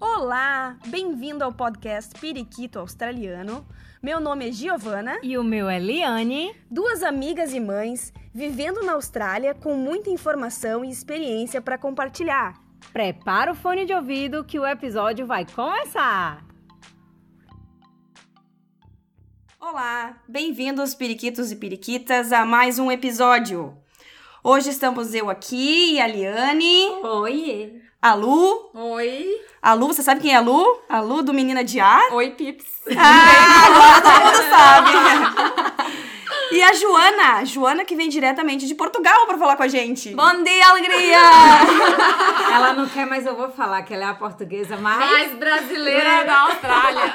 [0.00, 3.66] Olá, bem-vindo ao podcast Periquito Australiano.
[4.02, 6.54] Meu nome é Giovana, E o meu é Liane.
[6.70, 12.54] duas amigas e mães vivendo na Austrália com muita informação e experiência para compartilhar.
[12.92, 16.46] Prepara o fone de ouvido que o episódio vai começar.
[19.60, 23.76] Olá, bem-vindos periquitos e periquitas a mais um episódio.
[24.44, 27.82] Hoje estamos eu aqui e a Liane, Oi.
[28.00, 28.70] A Lu.
[28.74, 29.26] Oi.
[29.60, 30.80] A Lu, você sabe quem é a Lu?
[30.88, 32.12] A Lu do Menina de Ar.
[32.12, 32.64] Oi, Pips.
[32.96, 35.98] Ah, agora todo mundo sabe.
[36.50, 40.14] E a Joana, Joana que vem diretamente de Portugal para falar com a gente.
[40.14, 41.18] Bom dia, alegria!
[42.54, 44.98] Ela não quer, mas eu vou falar que ela é a portuguesa mais.
[44.98, 47.12] Mais brasileira da Austrália.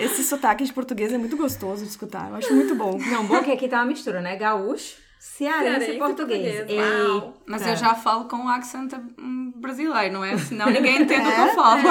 [0.00, 2.98] Esse sotaque de português é muito gostoso de escutar, eu acho muito bom.
[2.98, 4.34] Não, bom que aqui tá uma mistura, né?
[4.34, 6.56] Gaúcho, cearense, Cearense e e português.
[6.56, 7.14] português, uau.
[7.26, 7.34] Eita.
[7.46, 10.38] Mas eu já falo com um accent hum, brasileiro, não é?
[10.38, 11.88] Senão ninguém entende o que eu falo.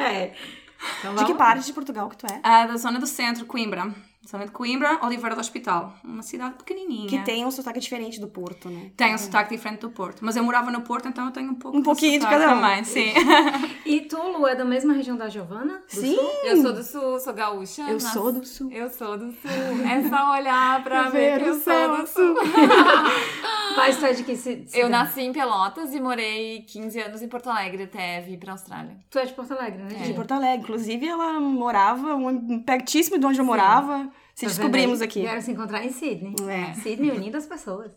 [0.00, 0.34] É.
[0.98, 2.40] Então, De que parte de Portugal que tu é?
[2.42, 3.94] Ah, da zona do centro, Coimbra.
[4.24, 5.92] De Coimbra, Oliveira do Hospital.
[6.04, 7.08] Uma cidade pequenininha.
[7.08, 8.90] Que tem um sotaque diferente do Porto, né?
[8.96, 10.20] Tem um sotaque diferente do Porto.
[10.24, 12.60] Mas eu morava no Porto, então eu tenho um pouco Um pouquinho de cada um.
[12.60, 13.12] também, sim.
[13.84, 15.82] E tu, Lu, é da mesma região da Giovana?
[15.86, 16.14] Sim.
[16.14, 16.30] Sul?
[16.44, 17.82] Eu sou do sul, sou gaúcha.
[17.82, 18.70] Eu nas- sou do sul.
[18.72, 19.50] Eu sou do sul.
[19.90, 22.34] É só olhar pra ver que eu sou do sul.
[23.76, 24.78] Mas tu é de que ci- cidade?
[24.78, 28.96] Eu nasci em Pelotas e morei 15 anos em Porto Alegre até vir pra Austrália.
[29.10, 29.96] Tu é de Porto Alegre, né?
[30.00, 30.02] É.
[30.04, 30.62] De Porto Alegre.
[30.62, 34.08] Inclusive, ela morava um- pertíssimo de onde eu morava.
[34.34, 35.20] Se Tá descobrimos vendo aqui.
[35.20, 36.34] Vieram se encontrar em Sydney.
[36.48, 36.74] É.
[36.74, 37.92] Sydney unindo as pessoas.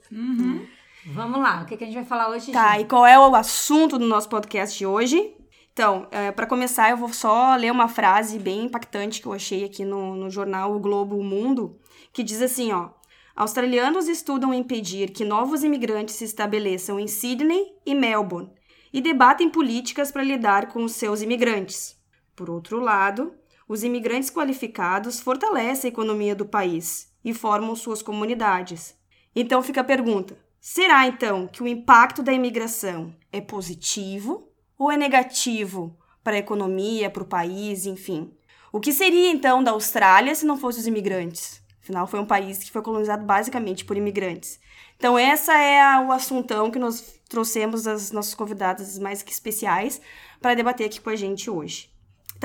[1.08, 2.52] Vamos lá, o que, que a gente vai falar hoje?
[2.52, 2.82] Tá, Gi?
[2.82, 5.36] e qual é o assunto do nosso podcast de hoje?
[5.72, 9.66] Então, é, para começar, eu vou só ler uma frase bem impactante que eu achei
[9.66, 11.78] aqui no, no jornal O Globo o Mundo,
[12.12, 12.90] que diz assim, ó.
[13.36, 18.50] Australianos estudam impedir que novos imigrantes se estabeleçam em Sydney e Melbourne
[18.94, 21.98] e debatem políticas para lidar com os seus imigrantes.
[22.34, 23.34] Por outro lado,
[23.68, 28.96] os imigrantes qualificados fortalecem a economia do país e formam suas comunidades.
[29.36, 34.98] Então fica a pergunta: será então que o impacto da imigração é positivo ou é
[34.98, 38.34] negativo para a economia, para o país, enfim?
[38.72, 41.64] O que seria então da Austrália se não fossem os imigrantes?
[41.82, 44.60] Afinal, foi um país que foi colonizado basicamente por imigrantes.
[44.98, 50.02] Então, essa é a- o assuntão que nós trouxemos as nossas convidadas mais que especiais
[50.42, 51.95] para debater aqui com a gente hoje.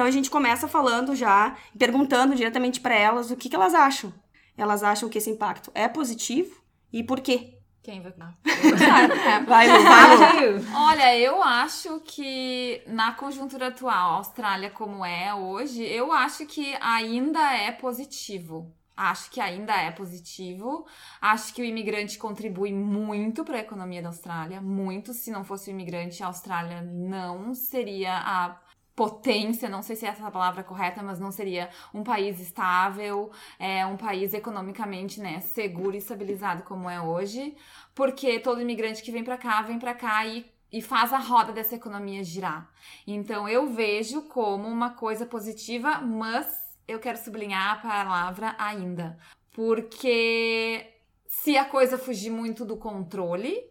[0.00, 4.10] Então, a gente começa falando já, perguntando diretamente para elas o que, que elas acham.
[4.56, 6.58] Elas acham que esse impacto é positivo
[6.90, 7.58] e por quê?
[7.82, 8.34] Quem vai falar?
[9.46, 10.58] Vai, Lu, vai.
[10.58, 16.46] Vai, Olha, eu acho que na conjuntura atual, a Austrália como é hoje, eu acho
[16.46, 18.74] que ainda é positivo.
[18.96, 20.86] Acho que ainda é positivo.
[21.20, 25.12] Acho que o imigrante contribui muito para a economia da Austrália, muito.
[25.12, 28.58] Se não fosse o imigrante, a Austrália não seria a
[28.94, 33.30] potência, não sei se essa é a palavra correta, mas não seria um país estável,
[33.58, 37.56] é um país economicamente, né, seguro e estabilizado como é hoje,
[37.94, 41.52] porque todo imigrante que vem para cá, vem para cá e e faz a roda
[41.52, 42.70] dessa economia girar.
[43.06, 46.46] Então eu vejo como uma coisa positiva, mas
[46.86, 49.18] eu quero sublinhar a palavra ainda,
[49.52, 50.86] porque
[51.26, 53.69] se a coisa fugir muito do controle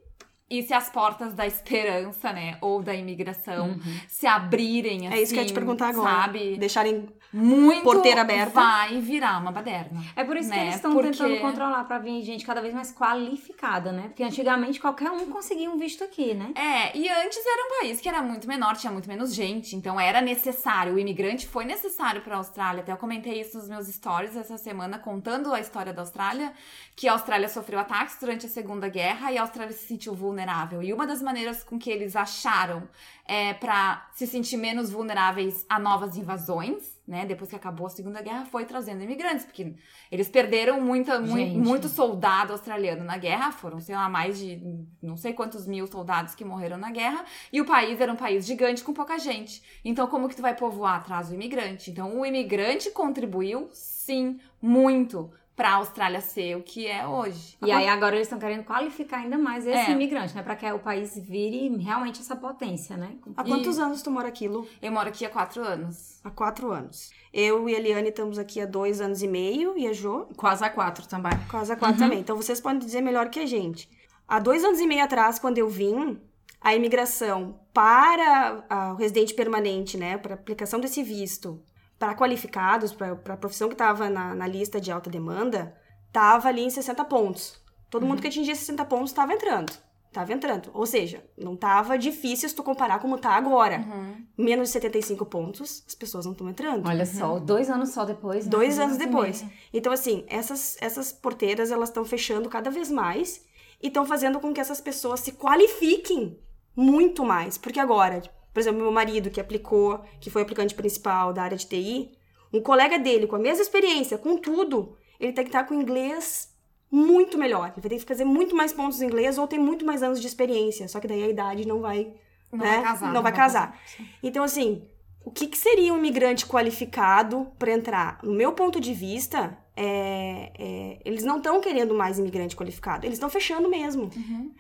[0.50, 5.34] e se as portas da esperança, né, ou da imigração se abrirem assim, É isso
[5.34, 6.10] que eu ia te perguntar agora.
[6.10, 6.58] sabe?
[6.58, 8.52] Deixarem Muito Porteira aberta.
[8.60, 10.02] vai virar uma baderna.
[10.16, 10.64] É por isso que né?
[10.64, 14.04] eles estão Porque- tentando controlar pra vir gente cada vez mais qualificada, né?
[14.08, 16.52] Porque antigamente qualquer um conseguia um visto aqui, né?
[16.56, 20.00] É, e antes era um país que era muito menor, tinha muito menos gente, então
[20.00, 22.82] era necessário, o imigrante foi necessário para a Austrália.
[22.82, 26.52] Até eu comentei isso nos meus stories essa semana, contando a história da Austrália,
[26.96, 30.82] que a Austrália sofreu ataques durante a Segunda Guerra e a Austrália se sentiu vulnerável.
[30.82, 32.88] E uma das maneiras com que eles acharam
[33.26, 37.26] é, para se sentir menos vulneráveis a novas invasões, né?
[37.26, 39.74] Depois que acabou a Segunda Guerra, foi trazendo imigrantes, porque
[40.12, 41.58] eles perderam muita, mui- Gente.
[41.58, 44.62] muito soldado australiano na guerra, foram, sei lá, mais de
[45.02, 48.46] não sei quantos mil soldados que morreram na guerra, e o país era um país
[48.46, 49.62] gigante com pouca gente.
[49.84, 51.90] Então, como que tu vai povoar atrás do imigrante?
[51.90, 57.58] Então, o imigrante contribuiu, sim, muito para a Austrália ser o que é hoje.
[57.66, 59.92] E aí agora eles estão querendo qualificar ainda mais esse É.
[59.92, 60.42] imigrante, né?
[60.42, 63.18] Pra que o país vire realmente essa potência, né?
[63.36, 64.66] Há quantos anos tu mora aqui, Lu?
[64.82, 66.22] Eu moro aqui há quatro anos.
[66.24, 67.10] Há quatro anos.
[67.34, 70.64] Eu e a Eliane estamos aqui há dois anos e meio e a Jo Quase
[70.64, 71.34] a quatro também.
[71.52, 72.20] quase há quatro também.
[72.22, 73.90] Então vocês podem dizer melhor que a gente.
[74.26, 76.22] Há dois anos e meio atrás, quando eu vim,
[76.62, 81.62] a imigração para a- o residente permanente, né, para aplicação desse visto,
[82.00, 85.76] para qualificados, para a profissão que estava na, na lista de alta demanda,
[86.08, 87.62] estava ali em 60 pontos.
[87.90, 89.74] Todo mundo que atingia 60 pontos estava entrando.
[90.12, 90.72] Tava entrando.
[90.74, 93.78] Ou seja, não tava difícil se tu comparar como tá agora.
[93.78, 94.26] Uhum.
[94.36, 96.88] Menos de 75 pontos, as pessoas não estão entrando.
[96.88, 98.46] Olha só, dois anos só depois.
[98.46, 98.50] né?
[98.50, 99.44] Dois anos e depois.
[99.44, 99.54] meio.
[99.72, 103.46] Então, assim, essas, essas porteiras, elas estão fechando cada vez mais
[103.82, 106.40] e estão fazendo com que essas pessoas se qualifiquem
[106.76, 107.56] muito mais.
[107.58, 108.24] Porque agora,
[108.54, 112.12] por exemplo, meu marido que aplicou, que foi aplicante principal da área de TI,
[112.52, 116.50] um colega dele com a mesma experiência, com tudo, ele tem que estar com inglês
[116.92, 117.66] muito melhor.
[117.68, 120.20] Ele vai ter que fazer muito mais pontos em inglês ou ter muito mais anos
[120.20, 120.88] de experiência.
[120.88, 122.14] Só que daí a idade não vai,
[122.52, 122.76] Não né?
[122.78, 123.14] vai casar.
[123.14, 123.80] Não vai casar.
[124.24, 124.84] Então, assim,
[125.24, 128.20] o que, que seria um imigrante qualificado para entrar?
[128.24, 133.06] No meu ponto de vista, é, é, eles não estão querendo mais imigrante qualificado.
[133.06, 134.12] Eles estão fechando mesmo.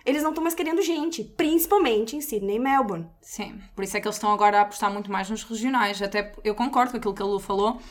[0.06, 3.06] Eles não estão mais querendo gente, principalmente em Sydney e Melbourne.
[3.22, 6.02] Sim, por isso é que eles estão agora a apostar muito mais nos regionais.
[6.02, 7.82] Até eu concordo com aquilo que a Lu falou,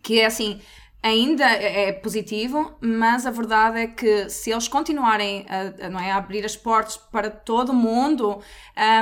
[0.00, 0.60] que é assim,
[1.02, 5.98] ainda é é positivo, mas a verdade é que se eles continuarem a, a, não
[5.98, 8.38] é, a abrir as portas para todo mundo,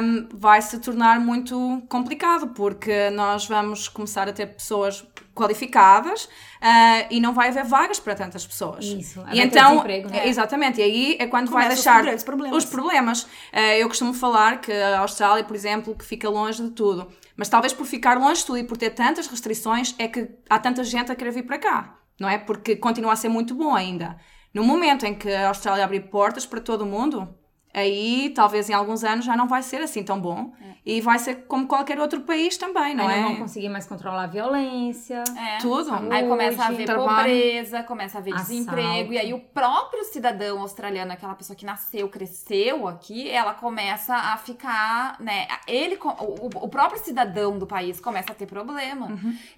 [0.02, 5.06] hum, vai se tornar muito complicado, porque nós vamos começar a ter pessoas
[5.38, 6.28] qualificadas
[6.60, 8.84] ah, e não vai haver vagas para tantas pessoas.
[8.84, 10.28] Isso, vai E então, desemprego, né?
[10.28, 12.64] exatamente, e aí é quando vai Começam os deixar grandes problemas.
[12.64, 13.26] os problemas.
[13.52, 17.08] Eh, eu costumo falar que a Austrália, por exemplo, que fica longe de tudo.
[17.36, 20.58] Mas talvez por ficar longe de tudo e por ter tantas restrições é que há
[20.58, 22.36] tanta gente a querer vir para cá, não é?
[22.36, 24.16] Porque continua a ser muito bom ainda.
[24.52, 27.28] No momento em que a Austrália abrir portas para todo mundo,
[27.78, 30.52] aí talvez em alguns anos já não vai ser assim tão bom.
[30.86, 33.20] E vai ser como qualquer outro país também, não Aí é?
[33.20, 35.22] não vão conseguir mais controlar a violência.
[35.36, 35.58] É.
[35.58, 35.90] Tudo.
[36.10, 37.08] Aí começa a haver trabalho.
[37.08, 38.50] pobreza, começa a haver Assalto.
[38.52, 39.12] desemprego.
[39.12, 44.36] E aí o próprio cidadão australiano, aquela pessoa que nasceu, cresceu aqui, ela começa a
[44.38, 45.46] ficar, né?
[45.66, 49.08] Ele, o, o próprio cidadão do país começa a ter problema.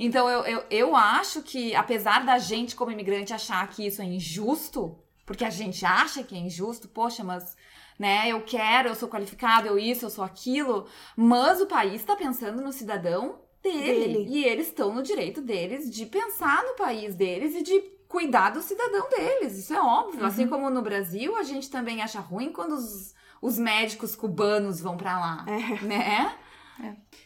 [0.01, 4.05] Então eu, eu, eu acho que, apesar da gente, como imigrante, achar que isso é
[4.05, 7.57] injusto, porque a gente acha que é injusto, poxa, mas.
[8.01, 12.17] Né, eu quero, eu sou qualificado, eu isso, eu sou aquilo, mas o país tá
[12.17, 14.15] pensando no cidadão dele.
[14.15, 14.27] Dele.
[14.27, 18.63] E eles estão no direito deles de pensar no país deles e de cuidar do
[18.63, 19.59] cidadão deles.
[19.59, 20.25] Isso é óbvio.
[20.25, 24.97] Assim como no Brasil, a gente também acha ruim quando os, os médicos cubanos vão
[24.97, 25.45] pra lá.
[25.47, 25.85] É.
[25.85, 26.37] Né?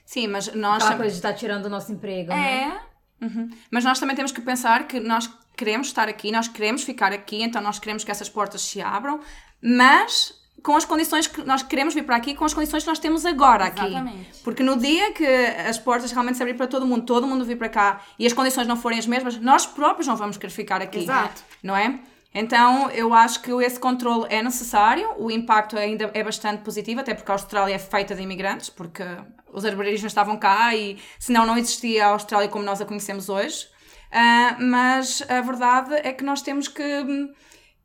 [0.04, 0.82] Sim, mas nós...
[0.82, 2.80] Aquela coisa de estar tirando o nosso emprego, né?
[3.20, 3.24] É.
[3.24, 3.48] Uhum.
[3.70, 7.44] Mas nós também temos que pensar que nós queremos estar aqui, nós queremos ficar aqui,
[7.44, 9.20] então nós queremos que essas portas se abram,
[9.62, 12.98] mas com as condições que nós queremos vir para aqui, com as condições que nós
[12.98, 13.84] temos agora aqui.
[13.84, 14.40] Exatamente.
[14.42, 17.58] Porque no dia que as portas realmente se abrirem para todo mundo, todo mundo vir
[17.58, 20.80] para cá e as condições não forem as mesmas, nós próprios não vamos querer ficar
[20.80, 21.00] aqui.
[21.00, 21.42] Exato.
[21.62, 22.00] Não é?
[22.32, 27.14] Então, eu acho que esse controle é necessário, o impacto ainda é bastante positivo, até
[27.14, 29.04] porque a Austrália é feita de imigrantes, porque
[29.52, 33.68] os aborígenes estavam cá e senão não existia a Austrália como nós a conhecemos hoje.
[34.10, 36.82] Ah, mas a verdade é que nós temos que,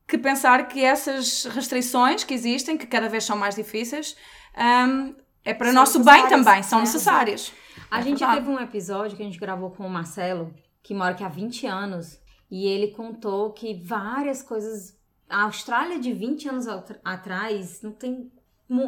[0.09, 4.15] que pensar que essas restrições que existem, que cada vez são mais difíceis,
[4.56, 5.11] ah,
[5.45, 7.53] é para São nosso bem também, são É, necessárias.
[7.89, 8.35] A É gente verdade.
[8.39, 10.53] teve um episódio que a gente gravou com o Marcelo,
[10.83, 12.19] que mora aqui há 20 anos,
[12.50, 14.97] e ele contou que várias coisas.
[15.29, 16.67] A Austrália de 20 anos
[17.03, 18.31] atrás não tem,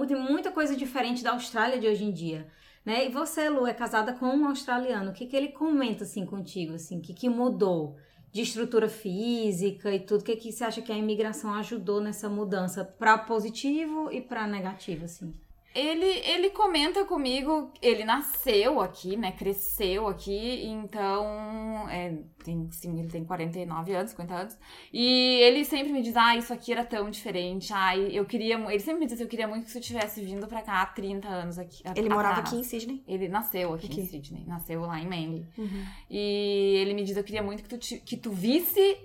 [0.08, 2.48] tem muita coisa diferente da Austrália de hoje em dia.
[2.86, 3.06] Né?
[3.08, 5.12] E você, Lu, é casada com um australiano.
[5.12, 6.74] O que, que ele comenta assim contigo?
[6.76, 7.98] Assim, que, que mudou?
[8.32, 10.22] De estrutura física e tudo.
[10.22, 14.48] O que, que você acha que a imigração ajudou nessa mudança para positivo e para
[14.48, 15.34] negativo, assim?
[15.74, 19.32] Ele, ele comenta comigo, ele nasceu aqui, né?
[19.32, 21.88] Cresceu aqui, então.
[21.90, 24.58] É, tem, sim, ele tem 49 anos, 50 anos.
[24.92, 27.72] E ele sempre me diz: ah, isso aqui era tão diferente.
[27.74, 28.58] Ai, eu queria.
[28.58, 30.86] mu-" Ele sempre me diz: eu queria muito que você tivesse vindo pra cá há
[30.88, 31.82] 30 anos aqui.
[31.96, 33.04] Ele morava atrás." aqui em Sydney.
[33.08, 34.02] Ele nasceu aqui, Aqui.
[34.02, 35.48] em Sydney, nasceu lá em Manly.
[35.58, 35.86] Uhum.
[36.10, 38.98] E ele me diz: Eu queria muito que tu, que tu visse.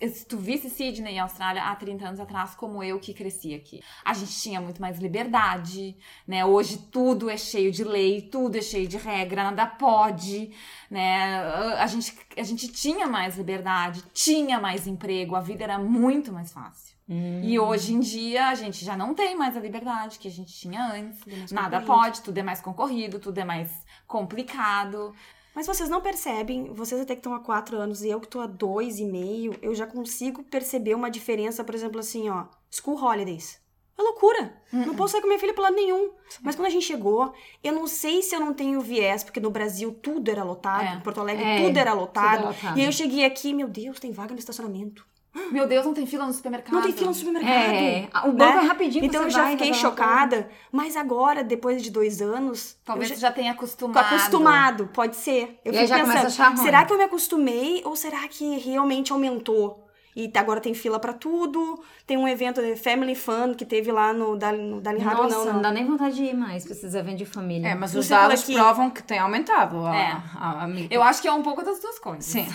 [0.00, 3.82] Se tu visse Sydney e Austrália há 30 anos atrás, como eu que cresci aqui.
[4.04, 6.44] A gente tinha muito mais liberdade, né?
[6.44, 10.52] Hoje tudo é cheio de lei, tudo é cheio de regra, nada pode,
[10.90, 11.40] né?
[11.78, 16.52] A gente, a gente tinha mais liberdade, tinha mais emprego, a vida era muito mais
[16.52, 16.90] fácil.
[17.42, 20.52] E hoje em dia a gente já não tem mais a liberdade que a gente
[20.52, 21.20] tinha antes.
[21.26, 21.86] É Nada concorrido.
[21.86, 25.12] pode, tudo é mais concorrido, tudo é mais complicado.
[25.54, 28.40] Mas vocês não percebem, vocês até que estão há quatro anos e eu que estou
[28.40, 32.96] há dois e meio, eu já consigo perceber uma diferença, por exemplo, assim, ó, school
[33.02, 33.60] holidays.
[33.98, 34.54] É loucura.
[34.72, 36.12] Não posso sair com minha filha pra lado nenhum.
[36.40, 39.50] Mas quando a gente chegou, eu não sei se eu não tenho viés, porque no
[39.50, 40.94] Brasil tudo era lotado, É.
[40.94, 42.38] em Porto Alegre É, tudo era tudo lotado.
[42.38, 42.78] era lotado.
[42.78, 45.06] E aí eu cheguei aqui, meu Deus, tem vaga no estacionamento.
[45.52, 46.72] Meu Deus, não tem fila no supermercado.
[46.74, 47.52] Não tem fila no supermercado.
[47.52, 48.64] É, o banco né?
[48.64, 49.04] é rapidinho.
[49.04, 50.48] Então você eu já vai, fiquei chocada.
[50.72, 53.14] Mas agora, depois de dois anos, Talvez já...
[53.16, 54.06] já tenha Tô acostumado.
[54.06, 55.60] acostumado, pode ser.
[55.64, 59.86] Eu E fico já pensando, será que eu me acostumei ou será que realmente aumentou?
[60.16, 61.80] E tá- agora tem fila pra tudo.
[62.06, 65.62] Tem um evento de Family Fun que teve lá no Dali, Nossa, não, não, não.
[65.62, 67.68] dá nem vontade de ir mais pra esses eventos de família.
[67.68, 70.12] É, mas os é dados que- provam que tem aumentado a, É.
[70.36, 72.24] a, a, Eu acho que é um pouco das duas coisas.
[72.24, 72.46] Sim.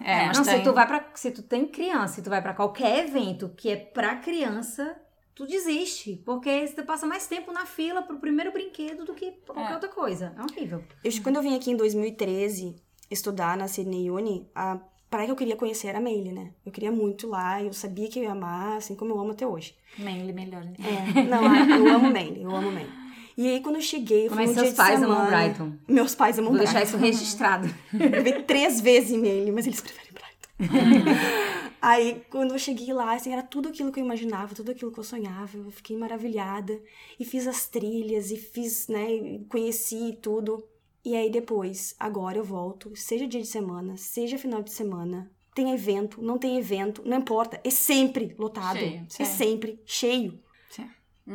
[0.00, 0.10] É.
[0.12, 0.58] É, É, não, tem...
[0.58, 3.70] se tu vai para se tu tem criança, se tu vai pra qualquer evento que
[3.70, 4.96] é pra criança,
[5.34, 9.54] tu desiste, porque você passa mais tempo na fila pro primeiro brinquedo do que pra
[9.54, 9.74] qualquer É.
[9.74, 10.32] outra coisa.
[10.38, 10.84] É horrível.
[11.02, 12.76] Eu, quando eu vim aqui em 2013
[13.10, 14.78] estudar na Sydney Uni, a
[15.10, 16.50] praia que eu queria conhecer era Maine, né?
[16.64, 19.46] Eu queria muito lá, eu sabia que eu ia amar, assim como eu amo até
[19.46, 19.74] hoje.
[19.98, 20.64] Mainly melhor.
[20.64, 20.74] né?
[20.78, 21.42] É, não,
[21.76, 22.90] eu amo Maine, eu amo Maine.
[23.36, 25.72] E aí, quando eu cheguei, foi Mas um dia seus pais amam Brighton.
[25.88, 26.96] Meus pais amam Vou deixar Brighton.
[26.96, 27.74] isso registrado.
[27.94, 31.10] Eu vi três vezes e-mail, mas eles preferem Brighton.
[31.80, 34.98] Aí, quando eu cheguei lá, assim, era tudo aquilo que eu imaginava, tudo aquilo que
[34.98, 35.56] eu sonhava.
[35.56, 36.78] Eu fiquei maravilhada.
[37.18, 40.62] E fiz as trilhas, e fiz, né, e conheci tudo.
[41.04, 45.72] E aí, depois, agora eu volto, seja dia de semana, seja final de semana, tem
[45.72, 48.78] evento, não tem evento, não importa, é sempre lotado.
[48.78, 49.24] Cheio, é sim.
[49.24, 50.38] sempre cheio.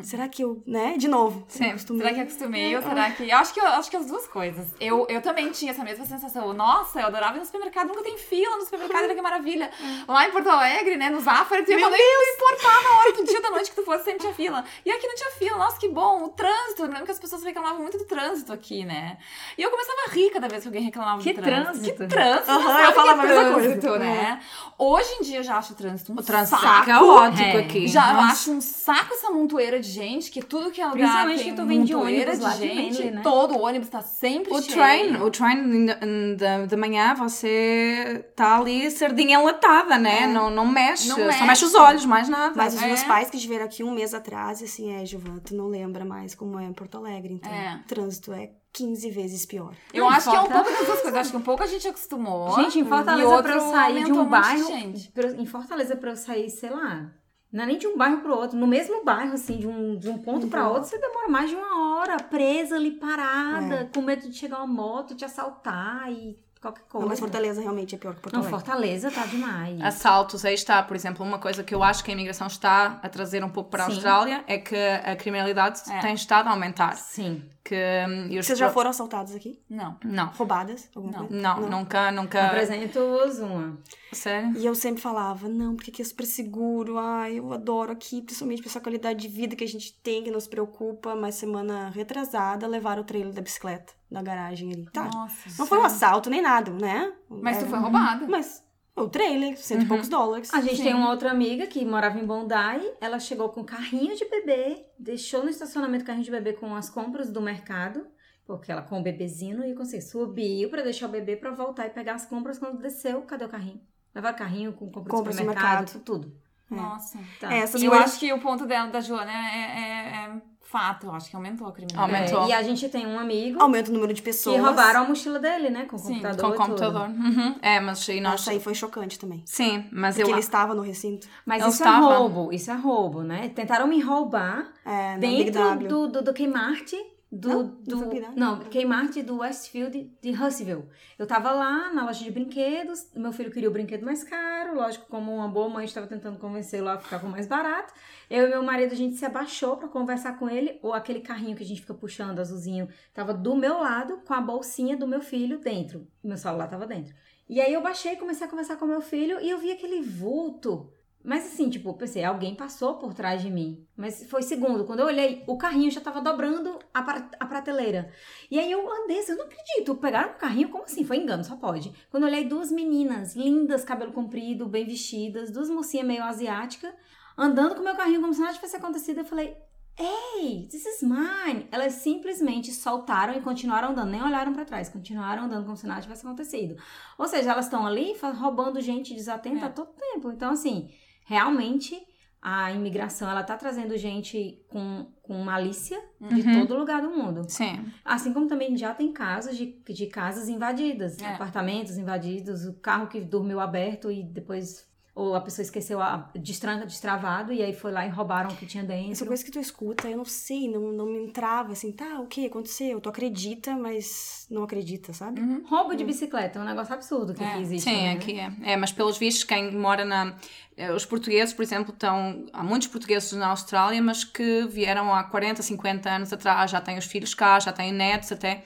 [0.04, 1.66] Será que eu, né, de novo, Sim.
[1.70, 2.02] acostumei?
[2.04, 3.30] Será que acostumei será que.
[3.30, 4.68] Eu acho que, eu acho que as duas coisas.
[4.80, 6.54] Eu, eu também tinha essa mesma sensação.
[6.54, 9.70] Nossa, eu adorava ir no supermercado, nunca tem fila no supermercado, olha que maravilha.
[10.08, 13.42] Lá em Porto Alegre, né, no Zafari, tu ia não importava a hora do dia
[13.42, 14.64] da noite que tu fosse, sempre tinha fila.
[14.86, 16.24] E aqui não tinha fila, nossa, que bom.
[16.24, 19.18] O trânsito, eu lembro que as pessoas reclamavam muito do trânsito aqui, né?
[19.58, 21.74] E eu começava a rir cada vez que alguém reclamava Que do trânsito.
[21.74, 22.04] trânsito?
[22.04, 22.48] Que trânsito?
[22.52, 24.00] Não eu falava é a mesma coisa.
[24.00, 24.42] né?
[24.78, 26.84] Hoje em dia eu já acho o trânsito um O trânsito saco.
[26.90, 27.58] é caótico É.
[27.60, 27.88] aqui.
[27.88, 28.28] Já eu Nossa.
[28.34, 31.62] acho um saco essa montoeira de gente, que tudo que é lugar Principalmente tem que
[31.62, 33.04] tu vem de ônibus lá de gente.
[33.12, 33.22] Né?
[33.24, 34.74] Todo ônibus tá sempre O cheio.
[34.76, 35.94] train, o train de,
[36.36, 40.28] de, de manhã você tá ali sardinha enlatada, né?
[40.28, 41.44] Não, não mexe, Não só mexe.
[41.44, 42.54] mexe os olhos, mais nada.
[42.56, 42.88] Mas os É.
[42.88, 46.36] meus pais que estiveram aqui um mês atrás, assim, é, Giovana, tu não lembra mais
[46.36, 47.52] como é em Porto Alegre, então.
[47.52, 47.80] É.
[47.88, 49.74] Trânsito é 15 vezes pior.
[49.94, 51.16] Eu Não acho que é um pouco das duas coisas.
[51.16, 52.54] Acho que um pouco a gente acostumou.
[52.56, 54.68] Gente, em e Fortaleza pra eu sair de um de bairro.
[54.68, 55.12] gente.
[55.14, 57.10] pra em Fortaleza pra eu sair, sei lá.
[57.56, 60.10] Não é nem de um bairro pro outro, no mesmo bairro, assim, de um, de
[60.10, 60.74] um ponto pra Uhum.
[60.74, 64.68] outro, você demora mais de uma hora, presa ali, parada, com medo de chegar uma
[64.68, 67.04] moto, te assaltar e qualquer coisa.
[67.04, 68.60] Não, mas Fortaleza realmente é pior que Porto Não, Alegre.
[68.60, 69.82] Fortaleza tá demais.
[69.82, 73.10] Assaltos, aí está, por exemplo, uma coisa que eu acho que a imigração está a
[73.10, 73.94] trazer um pouco para a Sim.
[73.94, 76.00] Austrália é que a criminalidade É.
[76.00, 76.96] tem estado a aumentar.
[76.98, 77.44] Sim.
[77.64, 77.76] Que,
[78.08, 79.60] hum, e Vocês já pro- foram assaltados aqui?
[79.68, 79.98] Não.
[80.04, 80.88] Não, Roubadas?
[80.96, 81.28] Alguma Não.
[81.28, 81.42] coisa?
[81.42, 82.46] não, nunca, nunca.
[82.46, 83.78] Apresento-vos uma.
[84.14, 84.54] Sério?
[84.56, 88.62] E eu sempre falava, não, porque aqui é super seguro, ai, eu adoro aqui, principalmente
[88.62, 92.68] por essa qualidade de vida que a gente tem, que nos preocupa, mas semana retrasada
[92.68, 94.86] levaram o trailer da bicicleta na garagem ali.
[94.92, 95.06] Tá.
[95.14, 95.50] Nossa.
[95.58, 97.12] Não foi um assalto nem nada, né?
[97.30, 98.28] Mas tu É, foi roubada.
[98.28, 98.64] Mas
[98.96, 100.54] o trailer, cento e poucos dólares.
[100.54, 100.84] A gente Sim.
[100.84, 102.54] tem uma outra amiga que morava em Bondi.
[103.02, 106.90] Ela chegou com carrinho de bebê, deixou no estacionamento o carrinho de bebê com as
[106.90, 108.08] compras do mercado,
[108.46, 111.90] porque ela com o bebezinho e conseguiu subiu pra deixar o bebê pra voltar e
[111.90, 113.22] pegar as compras quando desceu.
[113.24, 113.82] Cadê o carrinho?
[114.14, 116.04] Levaram o carrinho com compras, Compras do supermercado, mercado.
[116.04, 116.38] tudo.
[116.70, 117.20] Nossa.
[117.40, 117.54] Tá.
[117.54, 120.42] É, essas E eu coisas- acho que o ponto dela, da Joana é, é- é
[120.76, 121.08] fato.
[121.08, 122.34] Eu acho que aumentou a criminalidade.
[122.34, 122.44] Aumentou.
[122.44, 124.56] É, e a gente tem um amigo Aumenta o número de pessoas.
[124.58, 125.86] que roubaram a mochila dele, né?
[125.86, 126.42] Com o Sim, computador.
[126.44, 126.66] Com tudo.
[126.66, 127.08] computador.
[127.10, 127.56] Uhum.
[127.62, 128.32] É, mas aí nós.
[128.34, 129.42] Nossa, aí foi chocante também.
[129.46, 130.34] Sim, mas Porque eu.
[130.34, 131.28] ele estava no recinto.
[131.46, 132.14] Mas Eu isso estava.
[132.14, 133.50] é roubo, isso é roubo, né?
[133.56, 136.92] Tentaram me roubar É, dentro do, do, do Kmart.
[137.38, 138.28] Do, Não, do, W.
[138.34, 140.86] não, Kmart do Westfield de Hussville.
[141.20, 145.06] Eu tava lá na loja de brinquedos, meu filho queria o brinquedo mais caro, lógico,
[145.10, 147.94] como uma boa mãe estava tentando convencê-lo a ficar com mais barato.
[148.30, 151.58] Eu e meu marido, a gente se abaixou pra conversar com ele, ou aquele carrinho
[151.58, 155.20] que a gente fica puxando, azulzinho, tava do meu lado, com a bolsinha do meu
[155.20, 156.08] filho dentro.
[156.24, 157.14] Meu celular tava dentro.
[157.50, 160.02] E aí eu baixei e comecei a conversar com meu filho e eu vi aquele
[160.02, 160.90] vulto.
[161.26, 163.86] Mas assim, tipo, pensei, alguém passou por trás de mim.
[163.98, 164.86] Mas foi segundo.
[164.86, 167.00] Quando eu olhei, o carrinho já tava dobrando a,
[167.40, 168.12] a prateleira.
[168.50, 169.96] E aí eu andei, assim, eu não acredito.
[169.96, 170.70] Pegaram o carrinho?
[170.70, 171.04] Como assim?
[171.04, 171.92] Foi engano, só pode.
[172.12, 176.94] Quando eu olhei, duas meninas, lindas, cabelo comprido, bem vestidas, duas mocinhas meio asiáticas,
[177.38, 179.20] andando com meu carrinho como se nada tivesse acontecido.
[179.20, 179.58] Eu falei,
[179.98, 181.68] Hey, this is mine.
[181.72, 186.02] Elas simplesmente soltaram e continuaram andando, nem olharam pra trás, continuaram andando como se nada
[186.02, 186.76] tivesse acontecido.
[187.18, 189.68] Ou seja, elas estão ali roubando gente desatenta É.
[189.68, 190.32] a todo tempo.
[190.32, 190.92] Então, assim,
[191.26, 191.96] realmente
[192.42, 196.60] a imigração ela tá trazendo gente com, com malícia de Uhum.
[196.68, 197.42] todo lugar do mundo.
[197.50, 197.92] Sim.
[198.06, 201.34] Assim como também já tem casos de, de casas invadidas, É.
[201.34, 204.88] apartamentos invadidos, o carro que dormiu aberto e depois.
[205.18, 208.66] Ou a pessoa esqueceu a destranca, destravado e aí foi lá e roubaram o que
[208.66, 209.14] tinha dentro.
[209.14, 212.28] Essa coisa que tu escuta, eu não sei, não, não me entrava assim, tá, o
[212.28, 213.00] que aconteceu?
[213.00, 215.40] Tu acredita, mas não acredita, sabe?
[215.40, 215.64] Uhum.
[215.66, 217.48] Roubo de bicicleta é um negócio absurdo que É.
[217.48, 217.90] aqui existe.
[217.90, 218.12] Sim, né?
[218.12, 218.52] aqui é.
[218.74, 220.36] É, mas pelos vistos, quem mora na.
[220.76, 222.46] eh, Os portugueses, por exemplo, estão.
[222.52, 226.98] Há muitos portugueses na Austrália, mas que vieram há 40, 50 anos atrás, já têm
[226.98, 228.66] os filhos cá, já têm netos até.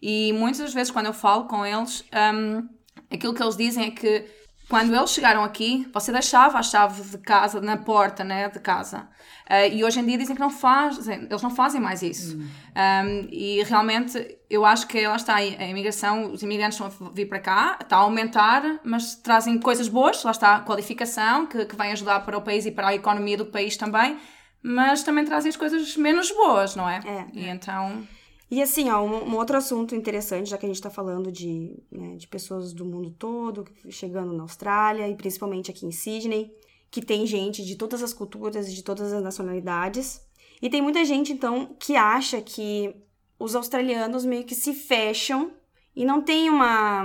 [0.00, 2.66] E muitas das vezes, quando eu falo com eles, hum,
[3.12, 4.39] aquilo que eles dizem é que
[4.70, 9.08] quando eles chegaram aqui, você deixava a chave de casa na porta, né, de casa.
[9.50, 12.38] Uh, e hoje em dia dizem que não fazem, eles não fazem mais isso.
[12.38, 12.48] Hum.
[12.76, 17.26] Um, e realmente eu acho que lá está a imigração, os imigrantes estão a vir
[17.26, 21.74] para cá, está a aumentar, mas trazem coisas boas, lá está a qualificação, que, que
[21.74, 24.18] vem ajudar para o país e para a economia do país também,
[24.62, 27.00] mas também trazem as coisas menos boas, não é?
[27.04, 27.26] É.
[27.32, 28.06] E então.
[28.50, 31.80] E assim, ó, um, um, outro assunto interessante, já que a gente está falando de,
[31.90, 36.52] né, de pessoas do mundo todo chegando na Austrália e principalmente aqui em Sydney,
[36.90, 40.20] que tem gente de todas as culturas e de todas as nacionalidades.
[40.60, 42.92] E tem muita gente, então, que acha que
[43.38, 45.52] os australianos meio que se fecham
[45.94, 47.04] e não tem uma.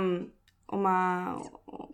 [0.70, 1.40] Uma.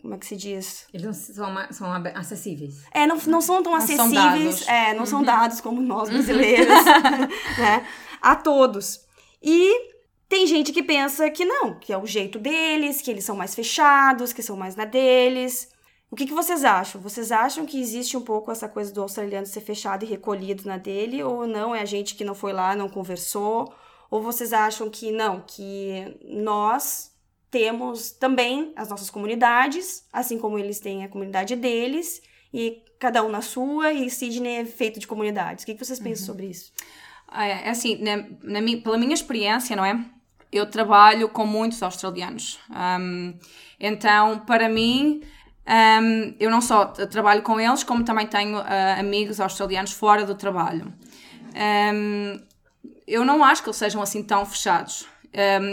[0.01, 0.87] Como é que se diz?
[0.95, 2.85] Eles não são, são acessíveis.
[2.91, 4.61] É, não, não são tão não acessíveis.
[4.61, 5.07] São é, não uhum.
[5.07, 6.85] são dados como nós brasileiros.
[7.59, 7.87] né?
[8.21, 9.07] A todos.
[9.43, 9.93] E
[10.29, 13.55] tem gente que pensa que não, que é o jeito deles, que eles são mais
[13.55, 15.71] fechados, que são mais na deles.
[16.11, 17.01] O que, que vocês acham?
[17.01, 20.77] Vocês acham que existe um pouco essa coisa do australiano ser fechado e recolhido na
[20.77, 21.23] dele?
[21.23, 21.75] Ou não?
[21.75, 23.73] É a gente que não foi lá, não conversou?
[24.11, 27.13] Ou vocês acham que não, que nós
[27.51, 32.23] temos também as nossas comunidades, assim como eles têm a comunidade deles,
[32.53, 35.63] e cada um na sua, e Sydney é feito de comunidades.
[35.63, 36.27] O que, que vocês pensam uhum.
[36.27, 36.73] sobre isso?
[37.35, 39.99] É, é assim, na, na pela minha experiência, não é?
[40.51, 42.59] Eu trabalho com muitos australianos.
[42.71, 43.35] Um,
[43.81, 45.23] então, para mim,
[45.67, 50.35] um, eu não só trabalho com eles, como também tenho uh, amigos australianos fora do
[50.35, 50.93] trabalho.
[51.95, 52.41] Um,
[53.07, 55.07] eu não acho que eles sejam assim tão fechados.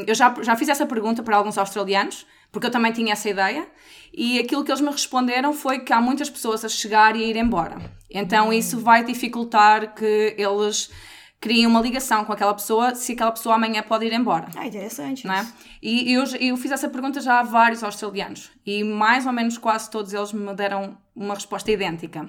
[0.07, 3.67] Eu já, já fiz essa pergunta para alguns australianos, porque eu também tinha essa ideia,
[4.13, 7.27] e aquilo que eles me responderam foi que há muitas pessoas a chegar e a
[7.27, 7.77] ir embora.
[8.09, 10.89] Então isso vai dificultar que eles
[11.39, 14.47] criem uma ligação com aquela pessoa se aquela pessoa amanhã pode ir embora.
[14.55, 15.25] Ah, interessante.
[15.25, 15.47] Não é?
[15.81, 19.89] E eu, eu fiz essa pergunta já a vários australianos e mais ou menos quase
[19.89, 22.27] todos eles me deram uma resposta idêntica.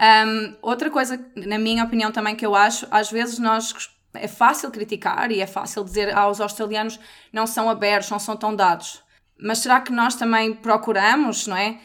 [0.00, 3.74] Um, outra coisa, na minha opinião também, que eu acho, às vezes nós
[4.14, 6.98] é fácil criticar e é fácil dizer ah, os australianos
[7.32, 9.02] não são abertos, não são tão dados.
[9.40, 11.78] Mas será que nós também procuramos, não é?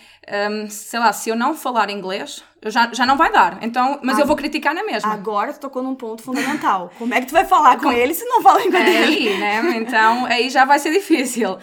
[0.49, 3.59] Um, sei lá, se eu não falar inglês, já, já não vai dar.
[3.61, 5.13] Então, mas ah, eu vou criticar na mesma.
[5.13, 6.91] Agora tu tocou num ponto fundamental.
[6.97, 8.87] Como é que tu vai falar com, com ele se não fala inglês?
[8.87, 9.77] É aí, né?
[9.77, 11.57] Então, aí já vai ser difícil.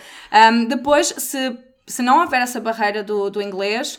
[0.53, 3.99] Um, depois, se, se não houver essa barreira do, do inglês,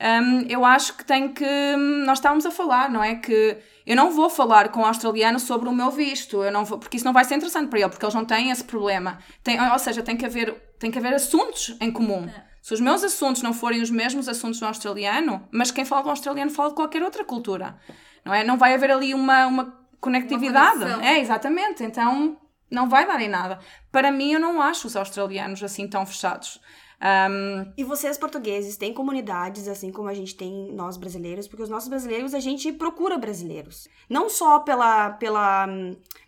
[0.00, 1.76] um, eu acho que tem que.
[2.04, 3.14] Nós estávamos a falar, não é?
[3.14, 6.78] Que eu não vou falar com o australiano sobre o meu visto, eu não vou,
[6.78, 9.18] porque isso não vai ser interessante para ele, porque eles não têm esse problema.
[9.42, 12.24] Tem, ou seja, tem que haver, tem que haver assuntos em comum.
[12.24, 12.50] É.
[12.62, 16.10] Se os meus assuntos não forem os mesmos assuntos do australiano, mas quem fala do
[16.10, 17.76] australiano fala de qualquer outra cultura,
[18.24, 18.44] não é?
[18.44, 20.84] Não vai haver ali uma, uma conectividade.
[20.84, 21.82] Uma é, exatamente.
[21.82, 22.36] Então
[22.70, 23.58] não vai dar em nada.
[23.90, 26.60] Para mim, eu não acho os australianos assim tão fechados.
[27.00, 27.72] Um...
[27.78, 31.88] E vocês portugueses têm comunidades assim como a gente tem nós brasileiros, porque os nossos
[31.88, 35.66] brasileiros a gente procura brasileiros, não só pela pela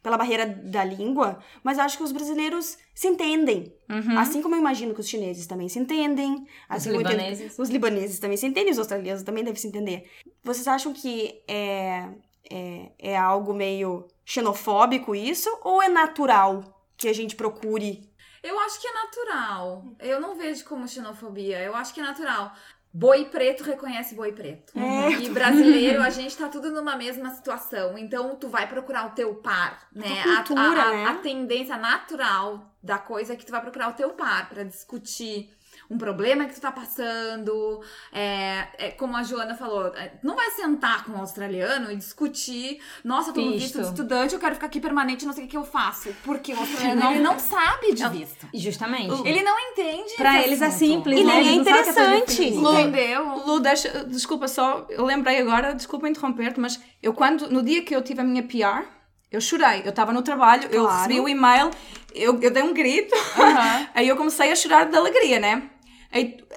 [0.03, 4.19] pela barreira da língua, mas acho que os brasileiros se entendem, uhum.
[4.19, 8.19] assim como eu imagino que os chineses também se entendem, assim os libaneses, os libaneses
[8.19, 10.11] também se entendem, os australianos também devem se entender.
[10.43, 12.09] Vocês acham que é
[12.51, 16.63] é, é algo meio xenofóbico isso ou é natural
[16.97, 18.09] que a gente procure
[18.43, 19.85] eu acho que é natural.
[20.01, 21.61] Eu não vejo como xenofobia.
[21.61, 22.53] Eu acho que é natural.
[22.95, 24.79] Boi preto reconhece boi preto.
[24.79, 25.13] É.
[25.13, 27.97] E brasileiro, a gente tá tudo numa mesma situação.
[27.97, 30.23] Então, tu vai procurar o teu par, né?
[30.23, 31.05] A, cultura, a, a, né?
[31.07, 35.57] a tendência natural da coisa é que tu vai procurar o teu par para discutir
[35.93, 37.81] um problema que tu tá passando.
[38.13, 42.81] É, é, como a Joana falou, é, não vai sentar com um australiano e discutir,
[43.05, 45.47] nossa, eu tô no visto de estudante, eu quero ficar aqui permanente, não sei o
[45.47, 46.09] que, que eu faço.
[46.25, 48.49] Porque o australiano não, ele não sabe de visto.
[48.55, 49.29] Justamente.
[49.29, 50.15] Ele não entende.
[50.17, 51.35] Pra eles é simples, e né?
[51.35, 52.51] nem é interessante.
[52.51, 53.43] Lu, Entendeu?
[53.47, 57.95] Lu, deixa, desculpa só, eu lembrei agora, desculpa interromper-te, mas eu quando, no dia que
[57.95, 58.87] eu tive a minha PR,
[59.31, 59.83] eu chorei.
[59.85, 60.77] Eu estava no trabalho, claro.
[60.77, 61.71] eu recebi o e-mail,
[62.15, 63.15] eu, eu dei um grito,
[63.95, 65.71] aí eu comecei a chorar de alegria, né?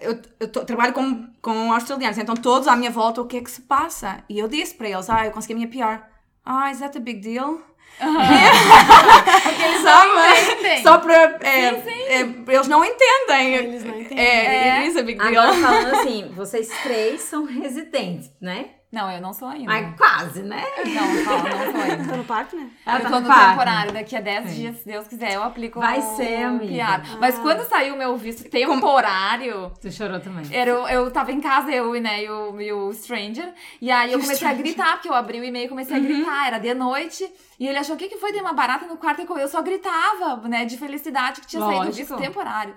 [0.01, 3.41] Eu, eu tô, trabalho com, com australianos, então todos à minha volta, o que é
[3.41, 4.23] que se passa?
[4.29, 6.03] E eu disse para eles, ah, eu consegui a minha PR.
[6.45, 7.61] Ah, is that a big deal?
[8.01, 8.21] Uhum.
[9.63, 10.83] eles não entendem.
[10.83, 11.39] Só para.
[11.41, 11.65] É.
[12.07, 13.55] É, eles não entendem.
[13.55, 14.19] Eles não entendem.
[14.19, 14.71] É, é.
[14.71, 15.29] It is a big deal.
[15.29, 18.71] Agora falando assim, vocês três são residentes, né?
[18.95, 19.65] Não, eu não sou ainda.
[19.65, 20.63] Mas quase, né?
[20.85, 22.05] Não, não, não sou ainda.
[22.15, 22.69] Tá no parque, né?
[22.85, 23.91] Ah, eu tá tô no, no temporário.
[23.91, 24.55] Daqui a 10 Sim.
[24.55, 26.85] dias, se Deus quiser, eu aplico Vai ser, amiga.
[26.85, 27.17] Ah.
[27.19, 29.69] Mas quando saiu o meu visto temporário...
[29.81, 30.45] Tu chorou também.
[30.49, 33.53] Era, eu tava em casa, eu né, e o, e o Stranger.
[33.81, 36.03] E aí eu comecei a gritar, porque eu abri o e-mail e comecei uhum.
[36.03, 36.47] a gritar.
[36.47, 37.29] Era de noite.
[37.59, 38.31] E ele achou, o que, que foi?
[38.31, 41.75] Tem uma barata no quarto e eu só gritava, né, de felicidade que tinha saído
[41.75, 41.97] o Lógico.
[41.97, 42.73] visto temporário.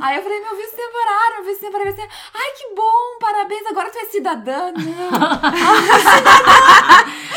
[0.00, 1.94] Aí eu falei, meu visto temporário, meu visto temporário.
[1.94, 4.72] Disse, Ai, que bom, parabéns, agora tu é cidadã.
[4.72, 4.80] Não.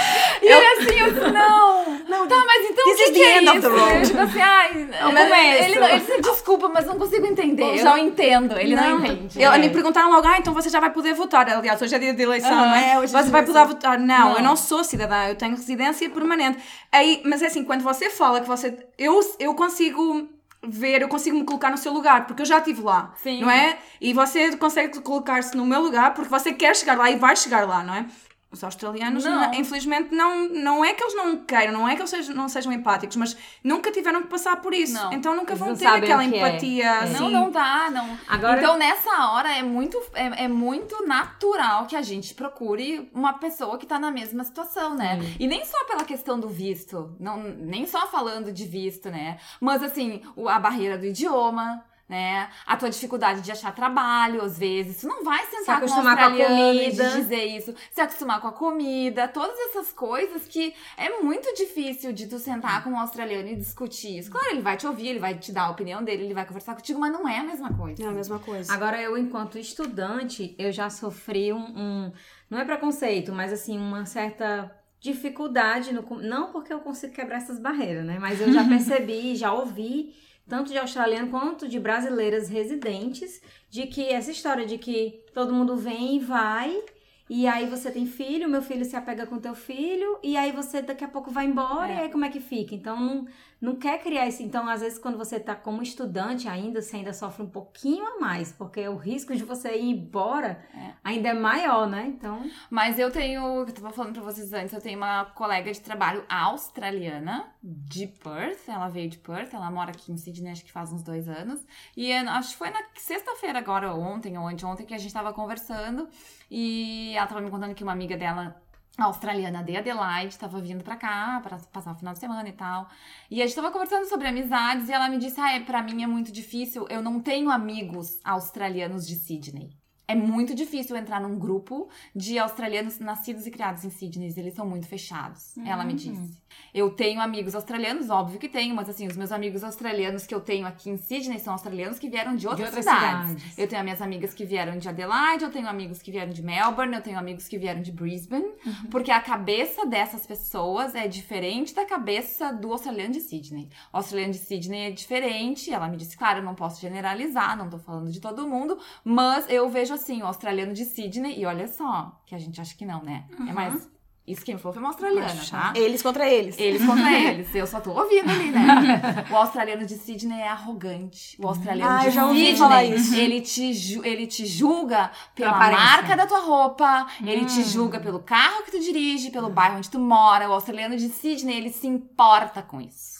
[0.44, 1.84] e ele assim, eu disse, não.
[2.10, 3.68] Não, Tá, mas então o que, que é isso?
[3.68, 5.64] Eu digo assim, ai, É o começo.
[5.64, 7.80] ele, não- ele disse, desculpa, mas não consigo entender.
[7.80, 9.42] Eu não entendo, ele não, entende.
[9.42, 9.58] Eu, É.
[9.58, 11.48] Me perguntaram logo, ah, então você já vai poder votar.
[11.50, 12.94] Aliás, hoje é dia de eleição, não é?
[12.94, 14.00] é, hoje é você vai de poder votar.
[14.00, 14.36] Não, Não.
[14.38, 16.60] eu não sou cidadã, eu tenho residência permanente.
[16.92, 18.76] Aí, mas é assim, quando você fala que você.
[18.98, 20.28] Eu, eu consigo
[20.66, 23.42] ver, eu consigo me colocar no seu lugar, porque eu já estive lá, Sim.
[23.42, 23.78] não é?
[24.00, 27.68] E você consegue colocar-se no meu lugar porque você quer chegar lá e vai chegar
[27.68, 28.06] lá, não é?
[28.54, 29.42] Os australianos, Não.
[29.42, 32.48] não- infelizmente, não, não é que eles não queiram, não é que eles sejam, não
[32.48, 34.94] sejam empáticos, mas nunca tiveram que passar por isso.
[34.94, 35.12] Não.
[35.12, 36.28] Então nunca Eles vão ter aquela é.
[36.28, 36.88] empatia É.
[37.00, 37.14] assim.
[37.20, 38.16] Não, não dá, não.
[38.28, 43.34] Agora- Então, nessa hora, é muito, é, é muito natural que a gente procure uma
[43.34, 45.18] pessoa que tá na mesma situação, né?
[45.40, 49.40] E nem só pela questão do visto, não, nem só falando de visto, né?
[49.60, 52.50] Mas, assim, o- a barreira do idioma, né?
[52.66, 55.02] A tua dificuldade de achar trabalho, às vezes.
[55.02, 57.10] Tu não vai sentar com um acostumar com a australiano e comida.
[57.12, 57.74] dizer isso.
[57.92, 62.84] Se acostumar com a comida, todas essas coisas que é muito difícil de tu sentar
[62.84, 64.30] com um australiano e discutir isso.
[64.30, 66.76] Claro, ele vai te ouvir, ele vai te dar a opinião dele, ele vai conversar
[66.76, 68.04] contigo, mas não é a mesma coisa.
[68.04, 68.72] É a mesma coisa.
[68.74, 72.12] Agora, eu, enquanto estudante, eu já sofri um, um-
[72.50, 75.94] Não é preconceito, mas assim, uma certa dificuldade.
[75.94, 78.18] No, com- não porque eu consigo quebrar essas barreiras, né?
[78.20, 80.14] Mas eu já percebi, já ouvi,
[80.48, 85.76] tanto de australiano quanto de brasileiras residentes, de que essa história de que todo mundo
[85.76, 86.82] vem e vai.
[87.30, 90.82] E aí você tem filho, meu filho se apega com teu filho, e aí você
[90.82, 91.96] daqui a pouco vai embora, É.
[91.96, 92.76] e aí como é que fica?
[92.76, 93.26] Então não,
[93.64, 94.44] não quer criar esse.
[94.44, 98.20] Então, às vezes, quando você tá como estudante ainda, você ainda sofre um pouquinho a
[98.20, 100.92] mais, porque o risco de você ir embora É.
[101.02, 102.06] ainda é maior, né?
[102.08, 102.44] Então.
[102.70, 106.26] Mas eu tenho, eu tava falando pra vocês antes, eu tenho uma colega de trabalho
[106.28, 108.68] australiana de Perth.
[108.68, 111.66] Ela veio de Perth, ela mora aqui em Sydney, acho que faz uns dois anos.
[111.96, 116.10] E acho que foi na sexta-feira agora, ontem ou anteontem, que a gente tava conversando.
[116.52, 118.62] E ela tava me contando que uma amiga dela
[118.98, 122.88] australiana de Adelaide tava vindo pra cá para passar o final de semana e tal.
[123.30, 126.04] E a gente tava conversando sobre amizades e ela me disse: "Ah, é, para mim
[126.04, 129.83] é muito difícil, eu não tenho amigos australianos de Sydney.
[130.08, 134.66] É muito difícil entrar num grupo de australianos nascidos e criados em Sydney, eles são
[134.66, 135.58] muito fechados".
[135.66, 136.42] Ela me disse.
[136.74, 140.42] Eu tenho amigos australianos, óbvio que tenho, mas assim, os meus amigos australianos que eu
[140.42, 143.30] tenho aqui em Sydney são australianos que vieram de outras, outras cidades.
[143.30, 143.58] cidades.
[143.58, 146.44] Eu tenho as minhas amigas que vieram de Adelaide, eu tenho amigos que vieram de
[146.44, 148.52] Melbourne, eu tenho amigos que vieram de Brisbane,
[148.92, 153.70] porque a cabeça dessas pessoas é diferente da cabeça do australiano de Sydney.
[153.92, 157.70] O australiano de Sydney é diferente, ela me disse, claro, eu não posso generalizar, não
[157.70, 161.68] tô falando de todo mundo, mas eu vejo assim, o australiano de Sydney, e olha
[161.68, 163.26] só, que a gente acha que não, né?
[163.48, 163.92] É mais.
[164.26, 165.74] Isso quem falou foi uma australiana, tá?
[165.76, 166.58] Eles contra eles.
[166.58, 167.54] Eles contra eles.
[167.54, 169.26] Eu só tô ouvindo ali, né?
[169.30, 171.36] O australiano de Sydney é arrogante.
[171.44, 173.14] O australiano Ah, de eu já ouvi Sydney, falar isso.
[173.16, 175.84] Ele te, ele te julga pela aparência.
[175.86, 179.90] marca da tua roupa, ele te julga pelo carro que tu dirige, pelo bairro onde
[179.90, 180.50] tu mora.
[180.50, 183.13] O australiano de Sydney, ele se importa com isso.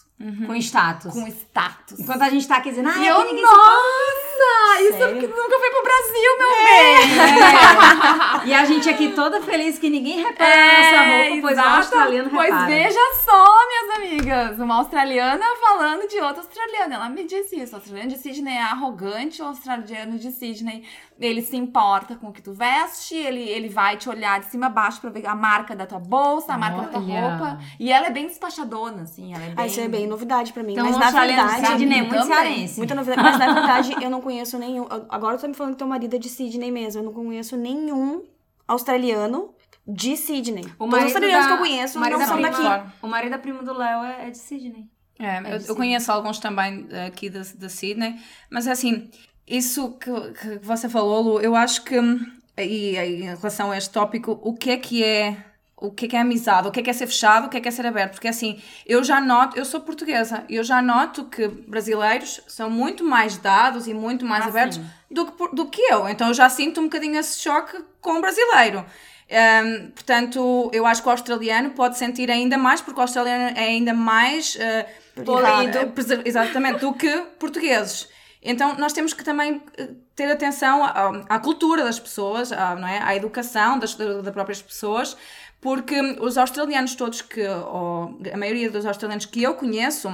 [0.48, 1.12] Com status.
[1.14, 2.00] Com status.
[2.00, 4.82] Enquanto a gente tá aqui dizendo, ah, E é eu, que ninguém se importa." nossa!
[4.82, 5.14] Isso Sério?
[5.14, 8.44] porque nunca foi pro Brasil, meu bem!
[8.44, 8.46] É.
[8.46, 11.70] E a gente aqui toda feliz que ninguém repara nossa roupa, pois o exato.
[11.78, 12.66] australiano Pois repara.
[12.68, 16.96] veja só, minhas amigas, uma australiana falando de outra australiana.
[16.96, 17.74] Ela me disse isso.
[17.74, 20.84] O australiano de Sydney é arrogante, o australiano de Sydney,
[21.20, 24.66] ele se importa com o que tu veste, ele, ele vai te olhar de cima
[24.66, 27.30] a baixo pra ver a marca da tua bolsa, a marca da tua Olha.
[27.38, 27.60] roupa.
[27.80, 29.34] E ela é bem despachadona, assim.
[29.34, 29.56] Ela é bem...
[29.58, 30.74] Ah, isso é bem novidade pra mim.
[30.74, 31.68] Então, mas na verdade.
[31.68, 32.28] Sydney é muito também.
[32.28, 32.78] cearense.
[32.78, 33.22] Muita novidade.
[33.22, 34.88] Mas na verdade, eu não conheço nenhum.
[35.10, 37.02] Agora tu tá me falando que teu marido é de Sydney mesmo.
[37.02, 38.24] Eu não conheço nenhum
[38.68, 39.54] australiano
[39.88, 40.66] de Sydney.
[40.80, 42.92] O Todos os australianos da- que eu conheço o marido não são prima- daqui.
[43.02, 44.90] O marido da prima do Léo é, é de Sydney.
[45.20, 48.16] É, eu, de eu conheço alguns também eh, aqui da, da Sydney,
[48.50, 49.10] mas é assim,
[49.58, 52.20] isso que, que você falou, Lu, eu acho que, hum,
[52.58, 55.38] e, e em relação a este tópico, o que é que é,
[55.78, 57.58] o que é que é amizade, o que é que é ser fechado, o que
[57.58, 60.82] é que é ser aberto, porque assim, eu já noto, eu sou portuguesa, eu já
[60.82, 64.86] noto que brasileiros são muito mais dados e muito mais Ah, abertos sim.
[65.12, 68.22] do que, do que eu, então eu já sinto um bocadinho esse choque com o
[68.22, 68.86] brasileiro.
[69.30, 73.64] Hum, portanto, eu acho que o australiano pode sentir ainda mais, porque o australiano é
[73.64, 74.86] ainda mais eh,
[75.26, 75.92] Polido.
[76.26, 78.08] exatamente, do que portugueses.
[78.44, 82.88] Então, nós temos que também eh, ter atenção à, à cultura das pessoas, à, não
[82.88, 83.02] é?
[83.02, 85.16] à educação das, das próprias pessoas,
[85.62, 90.12] porque os australianos todos que, ou a maioria dos australianos que eu conheço,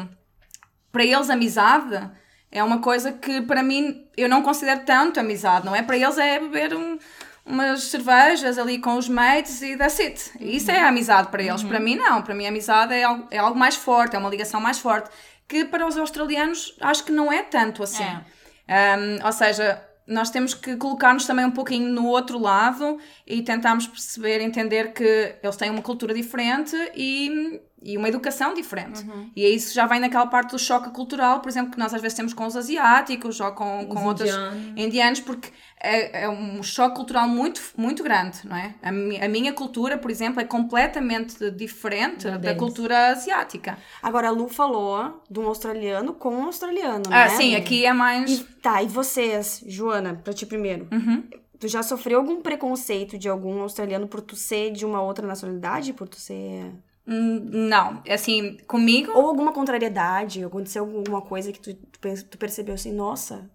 [0.91, 2.09] para eles amizade
[2.51, 5.81] é uma coisa que para mim eu não considero tanto amizade, não é?
[5.81, 6.97] Para eles é beber um,
[7.45, 10.31] umas cervejas ali com os mates e that's it.
[10.39, 11.63] Isso é amizade para eles.
[11.63, 12.21] Para mim, não.
[12.21, 15.09] Para mim, amizade é algo, é algo mais forte, é uma ligação mais forte.
[15.49, 18.05] Que para os australianos acho que não é tanto assim.
[18.69, 23.85] Um, ou seja, nós temos que colocar-nos também um pouquinho no outro lado e tentarmos
[23.85, 29.05] perceber, entender que eles têm uma cultura diferente e, e uma educação diferente.
[29.35, 32.15] E isso já vem naquela parte do choque cultural, por exemplo, que nós às vezes
[32.15, 34.73] temos com os asiáticos ou com, com outros indianos.
[34.77, 35.49] indianos, porque
[35.81, 38.75] é, é um choque cultural muito, muito grande, não é?
[38.81, 42.57] A, mi- a minha cultura, por exemplo, é completamente diferente Da da deles.
[42.57, 43.77] cultura asiática.
[44.03, 47.29] Agora, a Lu falou de um australiano com um australiano, Ah, né?
[47.29, 48.29] sim, aqui é mais.
[48.29, 50.87] E, tá, e vocês, Joana, pra ti primeiro.
[50.91, 51.23] Uhum.
[51.59, 55.91] Tu já sofreu algum preconceito de algum australiano por tu ser de uma outra nacionalidade?
[55.93, 56.71] Por tu ser.
[57.09, 59.11] Hum, Não, assim, comigo.
[59.13, 60.43] Ou alguma contrariedade?
[60.43, 63.49] Aconteceu alguma coisa que tu, tu pe- tu percebeu assim, nossa.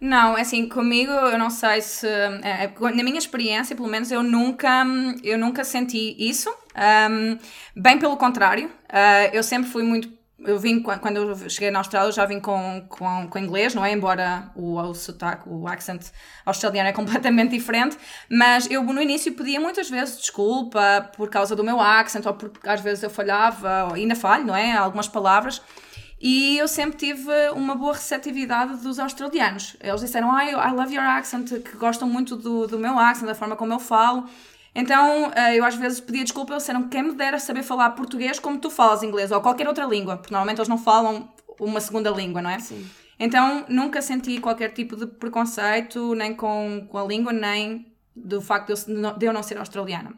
[0.00, 2.06] Não, assim, comigo eu não sei se.
[2.06, 4.84] é, na minha experiência, pelo menos, eu nunca,
[5.24, 6.50] eu nunca senti isso.
[6.74, 7.38] Ahm,
[7.74, 10.17] bem pelo contrário, ah, eu sempre fui muito.
[10.46, 13.84] Eu vim, qua- quando eu cheguei na Austrália, já vim com, com, com inglês, não
[13.84, 13.92] é?
[13.92, 16.02] Embora o, o sotaque, o accent
[16.46, 17.96] australiano é completamente diferente,
[18.30, 22.68] mas eu no início pedia muitas vezes desculpa por causa do meu accent, ou porque
[22.68, 24.72] às vezes eu falhava, ou ainda falho, não é?
[24.76, 25.60] Algumas palavras.
[26.20, 29.76] E eu sempre tive uma boa receptividade dos australianos.
[29.80, 33.34] Eles disseram, I, I love your accent, que gostam muito do, do meu accent, da
[33.34, 34.28] forma como eu falo.
[34.74, 38.38] Então, eh, eu às vezes pedia desculpa, eles disseram, quem me dera saber falar português
[38.38, 41.28] como tu falas inglês, ou qualquer outra língua, porque normalmente eles não falam
[41.58, 42.58] uma segunda língua, não é?
[42.60, 42.88] Sim.
[43.18, 48.72] Então, nunca senti qualquer tipo de preconceito, nem com, com a língua, nem do facto
[48.72, 50.12] de eu, de eu não ser australiana.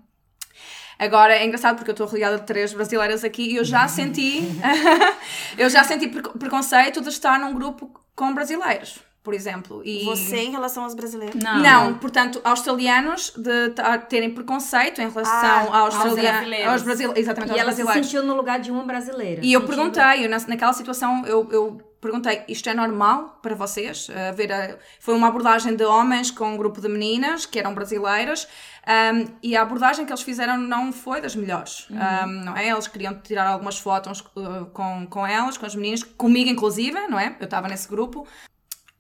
[0.99, 4.43] Agora é engraçado porque eu estou rodeada de três brasileiras aqui e eu já senti
[5.57, 9.83] eu já senti pre- preconceito de estar num grupo com brasileiros, por exemplo.
[9.85, 11.35] E Você em relação aos brasileiros?
[11.43, 11.59] Não.
[11.59, 13.71] não, portanto, australianos de
[14.09, 15.33] terem preconceito em relação
[15.73, 16.73] Ah, aos australianos, brasileiros.
[16.73, 18.11] aos brasileiros, exatamente, E aos ela se brasileiros.
[18.11, 19.41] sentiu no lugar de uma brasileira.
[19.45, 23.55] E eu Sentindo- perguntei, eu, na- naquela situação, eu, eu perguntei, isto é normal para
[23.55, 24.09] vocês?
[24.11, 27.75] A ver a- foi uma abordagem de homens com um grupo de meninas que eram
[27.75, 28.49] brasileiras
[28.89, 32.71] um, e a abordagem que eles fizeram não foi das melhores, um, não é?
[32.71, 37.19] Eles queriam tirar algumas fotos uh, com, com elas, com as meninas, comigo inclusive, não
[37.21, 37.37] é?
[37.39, 38.27] Eu estava nesse grupo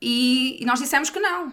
[0.00, 1.48] e, e nós dissemos que não.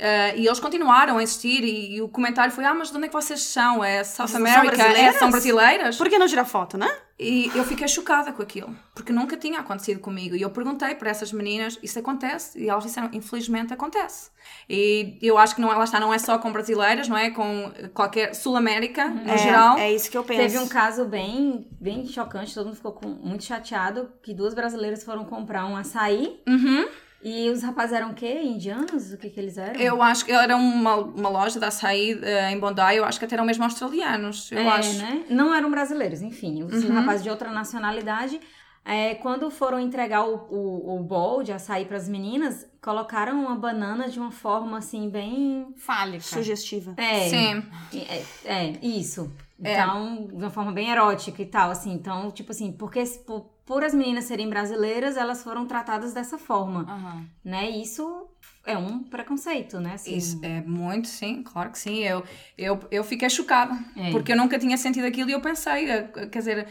[0.00, 3.04] Uh, e eles continuaram a insistir e, e o comentário foi, ah, mas de onde
[3.04, 3.84] é que vocês são?
[3.84, 4.74] É South Vocês são America?
[4.74, 5.16] É, brasileiras?
[5.16, 5.96] são brasileiras?
[5.98, 6.90] Por que não tirar foto, né?
[7.18, 10.34] E eu fiquei chocada com aquilo, porque nunca tinha acontecido comigo.
[10.34, 12.58] E eu perguntei para essas meninas, isso acontece?
[12.58, 14.30] E elas disseram, infelizmente acontece.
[14.66, 17.70] E eu acho que não, ela está, não é só com brasileiras, não é com
[17.92, 19.76] qualquer Sul-América, no é, geral.
[19.76, 20.40] É isso que eu penso.
[20.40, 25.04] Teve um caso bem, bem chocante, todo mundo ficou com- muito chateado, que duas brasileiras
[25.04, 26.88] foram comprar um açaí Uhum.
[27.22, 28.40] E os rapazes eram o quê?
[28.42, 29.12] Indianos?
[29.12, 29.78] O que que eles eram?
[29.78, 33.24] Eu acho que era uma, uma loja de açaí eh, em Bondi, eu acho que
[33.24, 34.98] até eram mesmo australianos, eu é, acho.
[34.98, 35.24] né?
[35.28, 36.62] Não eram brasileiros, enfim.
[36.62, 36.94] Os Uhum.
[36.94, 38.40] rapazes de outra nacionalidade,
[38.84, 43.54] é, quando foram entregar o, o, o bowl de açaí para as meninas, colocaram uma
[43.54, 45.74] banana de uma forma assim, bem.
[45.76, 46.22] Fálica.
[46.24, 46.94] Sugestiva.
[46.96, 47.62] É, Sim.
[47.94, 49.30] É, é, isso.
[49.62, 49.74] É.
[49.74, 51.92] Então, de uma forma bem erótica e tal, assim.
[51.92, 56.80] Então, tipo assim, porque por, por as meninas serem brasileiras, elas foram tratadas dessa forma,
[56.88, 57.24] Aham.
[57.44, 57.70] né?
[57.70, 58.26] Isso
[58.66, 59.92] é um preconceito, né?
[59.94, 62.00] Assim, Isso é muito, sim, claro que sim.
[62.02, 62.24] Eu,
[62.58, 64.10] eu, eu fiquei chocada, É.
[64.10, 66.02] porque eu nunca tinha sentido aquilo e eu pensei, eh,
[66.32, 66.66] quer dizer,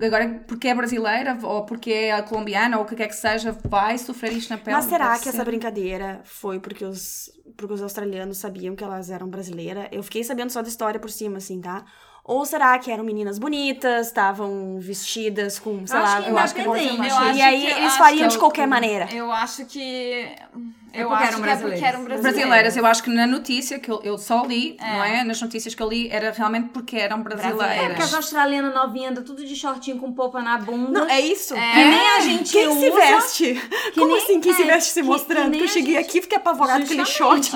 [0.00, 3.98] agora porque é brasileira ou porque é colombiana ou o que quer que seja, vai
[3.98, 4.76] sofrer isto na pele.
[4.76, 5.44] Mas será que essa ser.
[5.44, 9.88] brincadeira foi porque os, porque os australianos sabiam que elas eram brasileiras?
[9.90, 11.84] Eu fiquei sabendo só da história por cima, assim, tá?
[12.28, 16.22] Ou será que eram meninas bonitas, estavam vestidas com, sei Acho lá...
[16.24, 18.40] que eu acho que eu Eu acho E aí que- eles fariam que de eu-
[18.40, 19.08] qualquer maneira.
[19.14, 20.28] Eu acho que.
[20.96, 22.04] É Eu porque acho eram que é porque eram brasileiras.
[22.04, 22.22] brasileiras.
[22.22, 25.24] Brasileiras, eu acho que na notícia que eu, eu só li, não é?
[25.24, 28.00] Nas notícias que eu li, era realmente porque eram É porque brasileiras.
[28.00, 31.00] as australianas novinhas andam tudo de shortinho com polpa na bunda.
[31.00, 31.54] Não, é isso.
[31.54, 32.80] que nem a gente Quem usa.
[32.80, 33.68] se veste?
[33.94, 35.50] Como nem- assim, quem se é, veste se que- mostrando?
[35.52, 37.50] que Que eu a cheguei gente- aqui e fiquei apavorada com aquele short.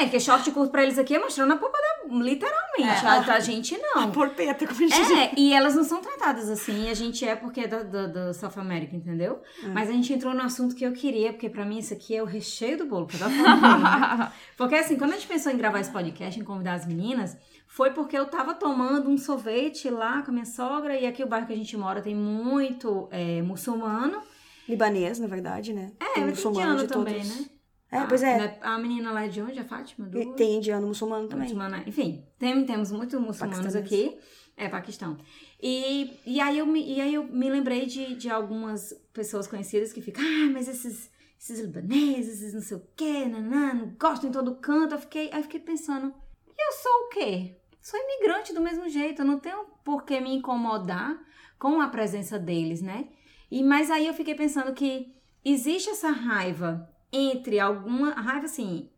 [0.00, 2.14] É, que short curto pra eles aqui é mostrando a polpa da...
[2.14, 3.06] Literalmente.
[3.06, 4.10] A, a gente não.
[4.10, 5.12] Porpeta, como a gente.
[5.12, 8.34] É, e elas não são tratadas assim, a gente é porque é da, da, da
[8.34, 9.40] South America, entendeu?
[9.72, 12.22] Mas a gente entrou no assunto que eu queria, porque pra mim isso aqui é
[12.22, 14.32] o recheio do bolo, que eu tava falando, né?
[14.56, 17.90] Porque assim, quando a gente pensou em gravar esse podcast, em convidar as meninas, foi
[17.90, 21.46] porque eu tava tomando um sorvete lá com a minha sogra, e aqui o bairro
[21.46, 24.20] que a gente mora tem muito é, muçulmano.
[24.68, 25.92] Libanês, na verdade, né?
[26.00, 27.40] É, tem tem muçulmano de também, todos.
[27.40, 27.46] né?
[27.92, 28.58] É, pois é.
[28.62, 29.58] A menina lá é de onde?
[29.58, 30.08] A Fátima?
[30.08, 30.34] Do...
[30.34, 31.44] Tem indiano muçulmano também.
[31.44, 34.16] Muçulmana, enfim, tem, temos muitos muçulmanos aqui.
[34.56, 35.16] É, Paquistão.
[35.60, 39.92] E, e, aí eu me, e aí eu me lembrei de, de algumas pessoas conhecidas
[39.92, 41.10] que ficam, ah, mas esses,
[41.42, 44.94] esses libaneses, esses não sei o quê, nanã, não gostam em todo canto.
[44.94, 46.14] Eu fiquei, aí eu fiquei pensando,
[46.46, 47.58] E eu sou o quê?
[47.80, 51.18] Sou imigrante do mesmo jeito, eu não tenho por que me incomodar
[51.58, 53.08] com a presença deles, né?
[53.50, 55.12] E mas aí eu fiquei pensando que
[55.44, 58.88] existe essa raiva entre alguma raiva assim,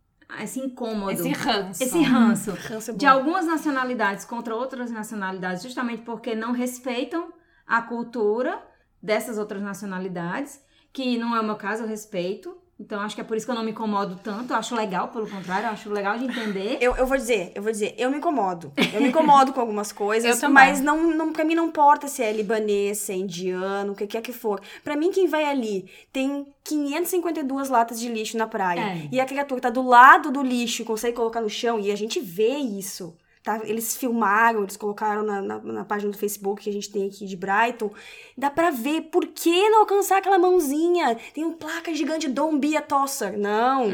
[0.43, 1.83] esse incômodo, Esse ranço.
[1.83, 7.33] esse ranço Ranço é de algumas nacionalidades contra outras nacionalidades, justamente porque não respeitam
[7.67, 8.63] a cultura
[9.03, 10.61] dessas outras nacionalidades,
[10.95, 12.57] que não é o meu caso, eu respeito.
[12.79, 14.53] Então acho que é por isso que eu não me incomodo tanto.
[14.53, 16.79] Eu acho legal, pelo contrário, eu acho legal de entender.
[16.81, 18.73] Eu, eu vou dizer, eu vou dizer, eu me incomodo.
[18.93, 22.33] Eu me incomodo com algumas coisas, mas não, não, pra mim não importa se é
[22.33, 24.61] libanês, se é indiano, o que quer que for.
[24.83, 28.81] Pra mim, quem vai ali tem 552 latas de lixo na praia.
[28.81, 29.09] É.
[29.11, 31.97] E a criatura tá do lado do lixo e consegue colocar no chão, e a
[31.97, 33.17] gente vê isso.
[33.45, 33.61] Tá?
[33.65, 37.27] Eles filmaram, eles colocaram na, na, na página do Facebook que a gente tem aqui
[37.27, 37.91] de Brighton.
[38.39, 41.15] Dá pra ver por que não alcançar aquela mãozinha.
[41.35, 43.39] Tem uma placa gigante Don't be a tosser.
[43.39, 43.91] Não.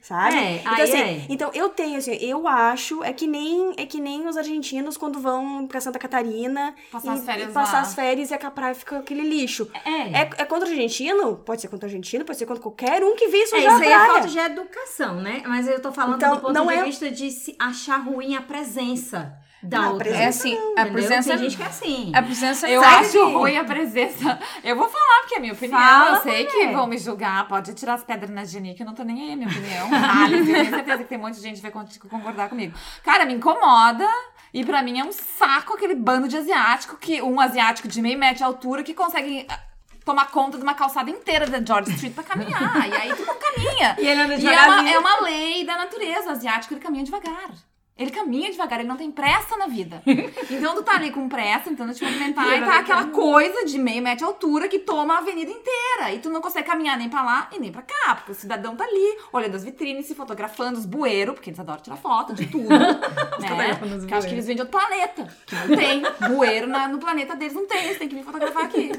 [0.00, 0.34] Sabe?
[0.36, 1.26] É, então, aí assim, é.
[1.28, 5.20] então eu tenho, assim, eu acho, é que nem é que nem os argentinos quando
[5.20, 7.80] vão pra Santa Catarina Passar e, as férias e passar lá.
[7.82, 9.70] as férias e a praia fica aquele lixo.
[9.84, 10.22] É.
[10.22, 11.36] É, é contra o argentino?
[11.36, 13.74] Pode ser contra o argentino, pode ser contra qualquer um que vê isso É, já
[13.74, 15.42] isso aí é falta de educação, né?
[15.46, 18.40] Mas eu tô falando Então, do ponto de é- vista de se achar ruim a
[18.40, 20.08] presença da Não, a outra.
[20.10, 20.92] É assim, a Entendeu?
[20.92, 21.28] presença.
[21.30, 22.12] Tem gente que é assim.
[22.14, 24.38] A presença Eu Sabe acho ruim a presença.
[24.64, 25.78] Eu vou falar, porque é minha opinião.
[25.78, 27.46] Fala, eu sei que vão me julgar.
[27.48, 29.88] Pode tirar as pedras na Geni, que eu não tô nem aí, é minha opinião.
[30.24, 32.76] Alice, eu tenho certeza que tem um monte de gente que vai con- concordar comigo.
[33.04, 34.06] Cara, me incomoda.
[34.52, 38.18] E pra mim é um saco aquele bando de asiático, que um asiático de meio
[38.18, 39.58] metro de altura que consegue ah,
[40.04, 42.88] tomar conta de uma calçada inteira da George Street pra caminhar.
[42.88, 43.96] e aí tu não caminha.
[44.00, 46.28] E ele anda E é é uma lei da natureza.
[46.28, 47.50] O asiático, ele caminha devagar.
[48.00, 50.02] Ele caminha devagar, ele não tem pressa na vida.
[50.50, 54.02] Então tu tá ali com pressa, tentando te movimentar, e tá aquela coisa de meio
[54.02, 56.12] metro de altura que toma a avenida inteira.
[56.12, 58.74] E tu não consegue caminhar nem pra lá e nem pra cá, porque o cidadão
[58.74, 62.46] tá ali, olhando as vitrines, se fotografando, os bueiros, porque eles adoram tirar foto de
[62.46, 62.68] tudo.
[63.56, 63.74] né?
[64.00, 65.28] Porque acho que eles vêm de outro planeta.
[65.46, 66.02] Que não tem.
[66.34, 68.92] Bueiro na- no planeta deles não tem, eles têm que vir fotografar aqui.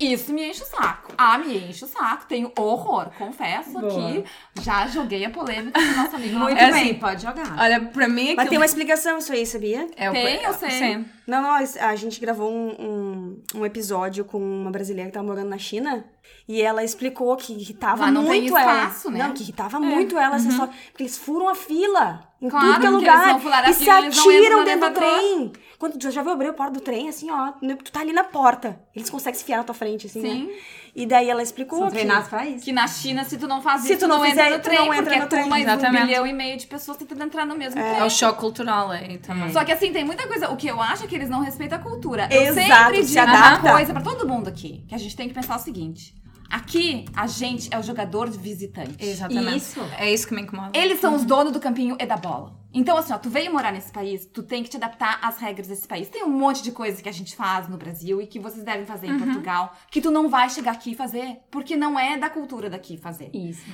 [0.00, 1.12] Isso me enche o saco.
[1.18, 2.26] Ah, me enche o saco.
[2.26, 3.10] Tenho horror.
[3.18, 3.90] Confesso Boa.
[3.90, 4.24] que
[4.62, 6.38] já joguei a polêmica do nosso amigo.
[6.38, 6.94] Muito Mauro bem, Bem.
[6.94, 7.56] pode jogar.
[7.58, 8.48] Olha, para mim Mas aquilo...
[8.50, 9.88] tem uma explicação isso aí, sabia?
[9.96, 10.70] É o- Tem, eu sei.
[10.70, 11.04] Sim.
[11.26, 15.48] Não, não, a gente gravou um, um, um episódio com uma brasileira que tava morando
[15.48, 16.04] na China
[16.48, 18.84] e ela explicou que irritava Lá não tem muito ela.
[18.84, 19.18] espaço, né?
[19.26, 20.72] Não, que irritava muito ela essa história.
[20.90, 23.68] Porque eles furam a fila em Claro, tudo que é lugar.
[23.68, 25.52] e se fila, atiram no dentro do trem.
[25.78, 27.52] Quando tu já viu abrir a porta do trem, assim, ó,
[27.84, 28.80] tu tá ali na porta.
[28.96, 30.46] Eles conseguem se fiar na tua frente, assim, Sim.
[30.48, 30.54] né?
[30.96, 31.94] E daí ela explicou São que...
[31.94, 32.64] treinados pra isso.
[32.64, 34.62] Que na China, se tu não faz Se isso, tu não entra fizer, no tu
[34.64, 35.48] trem, não entra porque no é trem.
[35.48, 36.06] mais um Exatamente.
[36.06, 38.02] bilhão e meio de pessoas tentando entrar no mesmo É trem.
[38.06, 39.52] o choque cultural aí também.
[39.52, 40.48] Só que assim, tem muita coisa.
[40.50, 42.26] O que eu acho é que eles não respeitam a cultura.
[42.32, 43.66] Exato, eu sempre se digo adapta.
[43.68, 44.84] uma coisa pra todo mundo aqui.
[44.88, 46.12] Que a gente tem que pensar o seguinte.
[46.50, 48.96] Aqui, a gente é o jogador de visitante.
[48.98, 49.56] Exatamente.
[49.56, 49.80] Isso.
[49.98, 50.70] É isso que me incomoda.
[50.76, 52.58] Eles são os donos do campinho e da bola.
[52.72, 55.68] Então, assim, ó, tu veio morar nesse país, tu tem que te adaptar às regras
[55.68, 56.08] desse país.
[56.08, 58.84] Tem um monte de coisas que a gente faz no Brasil e que vocês devem
[58.84, 62.28] fazer em Portugal, que tu não vai chegar aqui e fazer, porque não é da
[62.28, 63.30] cultura daqui fazer.
[63.34, 63.64] Isso.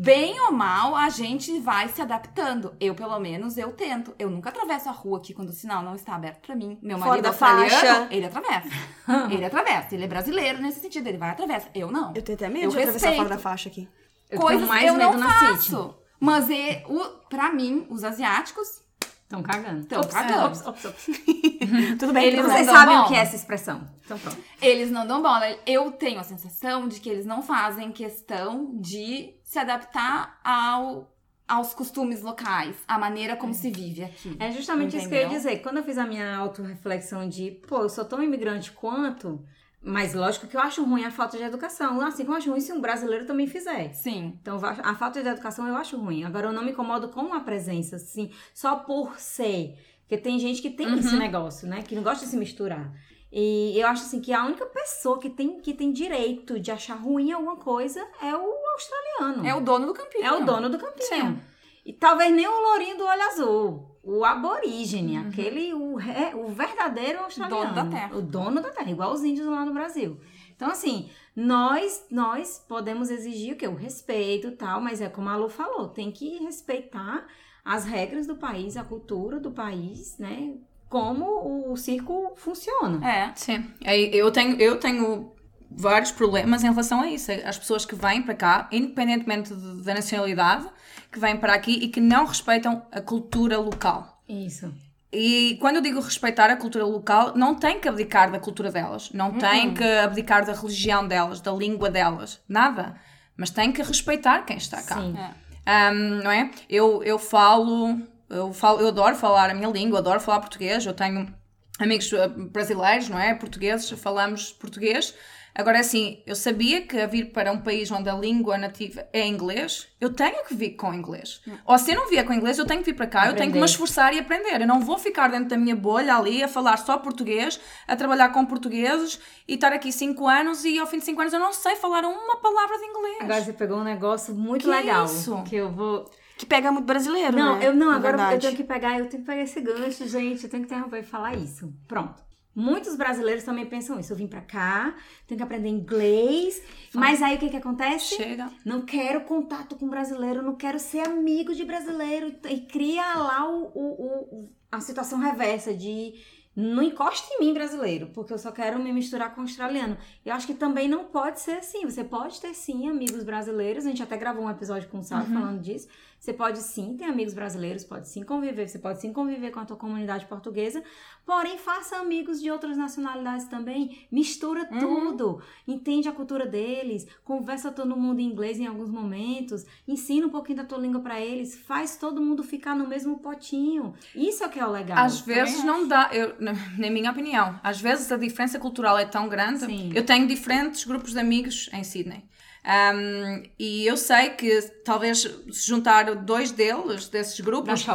[0.00, 2.72] Bem ou mal, a gente vai se adaptando.
[2.78, 4.14] Eu, pelo menos, eu tento.
[4.16, 6.78] Eu nunca atravesso a rua aqui quando o sinal não está aberto pra mim.
[6.80, 8.08] Meu Fora marido da australiano, faixa.
[8.12, 8.68] ele atravessa.
[9.34, 9.94] ele atravessa.
[9.96, 11.68] Ele é brasileiro nesse sentido, ele vai e atravessa.
[11.74, 12.14] Eu não.
[12.14, 13.16] Eu tenho até medo Eu de atravessar respeito.
[13.16, 13.88] fora da faixa aqui.
[14.30, 15.62] Eu Coisas mais eu medo não na faço.
[15.62, 15.94] City.
[16.20, 18.80] Mas, e, o, pra mim, os asiáticos
[19.28, 19.84] Estão cagando.
[19.84, 20.46] Tão Ops, cagando.
[20.46, 21.06] ops, ops, ops.
[22.00, 22.40] Tudo bem, Eles.
[22.46, 23.04] Vocês sabem bola.
[23.04, 23.86] o que é essa expressão.
[24.02, 24.38] Então pronto.
[24.62, 25.44] Eles não dão bola.
[25.66, 31.14] Eu tenho a sensação de que eles não fazem questão de se adaptar ao,
[31.46, 34.34] aos costumes locais, à maneira como se vive aqui.
[34.40, 35.42] É justamente isso que eu ia Entendeu?
[35.42, 35.58] dizer.
[35.58, 39.44] Quando eu fiz a minha autorreflexão de, pô, eu sou tão imigrante quanto,
[39.80, 42.00] mas lógico que eu acho ruim a falta de educação.
[42.00, 43.92] Assim como eu acho ruim se um brasileiro também fizer.
[43.92, 44.38] Sim.
[44.40, 46.24] Então, a falta de educação eu acho ruim.
[46.24, 49.78] Agora, eu não me incomodo com a presença, assim, só por ser.
[50.00, 51.82] Porque tem gente que tem esse negócio, né?
[51.82, 52.92] Que não gosta de se misturar.
[53.30, 56.94] E eu acho, assim, que a única pessoa que tem, que tem direito de achar
[56.94, 59.46] ruim alguma coisa é o australiano.
[59.46, 60.24] É o dono do campinho.
[60.24, 61.06] É o dono do campinho.
[61.06, 61.40] Sim.
[61.84, 63.97] E talvez nem o lourinho do olho azul.
[64.10, 65.28] O aborígene, Uhum.
[65.28, 67.74] aquele, o, re- o verdadeiro australiano.
[67.74, 68.16] Dono da terra.
[68.16, 70.18] O dono da terra, igual os índios lá no Brasil.
[70.56, 73.68] Então, assim, nós nós podemos exigir o quê?
[73.68, 77.26] O respeito e tal, mas é como a Lu falou, tem que respeitar
[77.64, 80.54] as regras do país, a cultura do país, né?
[80.88, 83.06] Como o circo funciona.
[83.06, 83.32] É.
[83.36, 83.70] Sim.
[83.84, 85.32] Aí Eu tenho, eu tenho
[85.70, 87.30] vários problemas em relação a isso.
[87.44, 90.66] As pessoas que vêm para cá, independentemente de- da nacionalidade,
[91.10, 94.22] que vêm para aqui e que não respeitam a cultura local.
[94.28, 94.72] Isso.
[95.12, 99.10] E quando eu digo respeitar a cultura local, não tem que abdicar da cultura delas,
[99.12, 102.96] não tem que abdicar da religião delas, da língua delas, nada.
[103.36, 104.96] Mas tem que respeitar quem está cá.
[104.96, 105.16] Sim.
[105.16, 105.90] É.
[105.90, 106.50] Um, não é?
[106.68, 110.84] Eu, eu falo Eu, falo, eu adoro falar a minha língua, adoro falar português.
[110.84, 111.32] Eu tenho
[111.78, 113.34] amigos eh, brasileiros, não é?
[113.34, 115.14] Portugueses, falamos português.
[115.58, 119.26] Agora, assim, eu sabia que a vir para um país onde a língua nativa é
[119.26, 121.42] inglês, eu tenho que vir com inglês.
[121.66, 123.36] Ou se eu não vier com inglês, eu tenho que vir para cá, eu tenho
[123.36, 123.58] que Aprender.
[123.58, 124.60] me esforçar e aprender.
[124.60, 128.28] Eu não vou ficar dentro da minha bolha ali a falar só português, a trabalhar
[128.28, 131.52] com portugueses e estar aqui 5 anos e ao fim de 5 anos eu não
[131.52, 133.16] sei falar uma palavra de inglês.
[133.22, 135.06] Agora você pegou um negócio muito Que legal.
[135.06, 135.42] isso?
[135.42, 136.08] Que eu vou.
[136.36, 137.66] Que pega muito brasileiro, Não, né?
[137.66, 138.42] eu não, Na agora eu verdade.
[138.46, 140.44] tenho que pegar, eu tenho que pegar esse gancho, gente.
[140.44, 141.74] Eu tenho que interromper e falar isso.
[141.88, 142.27] Pronto.
[142.60, 144.12] Muitos brasileiros também pensam isso.
[144.12, 144.94] Eu vim pra cá,
[145.26, 146.60] tenho que aprender inglês.
[146.92, 148.16] Mas aí o que que acontece?
[148.16, 148.50] Chega.
[148.64, 152.34] Não quero contato com brasileiro, não quero ser amigo de brasileiro.
[152.50, 156.14] E cria lá o, o- o- a situação reversa de
[156.56, 159.96] não encosta em mim brasileiro, porque eu só quero me misturar com australiano.
[160.26, 161.84] Eu acho que também não pode ser assim.
[161.84, 163.86] Você pode ter sim amigos brasileiros.
[163.86, 165.86] A gente até gravou um episódio com o Sal falando disso.
[166.18, 169.64] Você pode sim ter amigos brasileiros, pode sim conviver, você pode sim conviver com a
[169.64, 170.82] tua comunidade portuguesa,
[171.24, 177.96] porém faça amigos de outras nacionalidades também, mistura tudo, entende a cultura deles, conversa todo
[177.96, 181.96] mundo em inglês em alguns momentos, ensina um pouquinho da tua língua pra eles, faz
[181.96, 183.94] todo mundo ficar no mesmo potinho.
[184.14, 184.98] Isso é que é o legal.
[184.98, 186.52] Às vezes não dá, eu, na
[186.90, 189.66] minha opinião, às vezes a diferença cultural é tão grande.
[189.66, 189.92] Sim.
[189.94, 192.24] Eu tenho diferentes grupos de amigos em Sydney.
[192.64, 197.86] Um, e eu sei que talvez se juntar dois deles, desses grupos,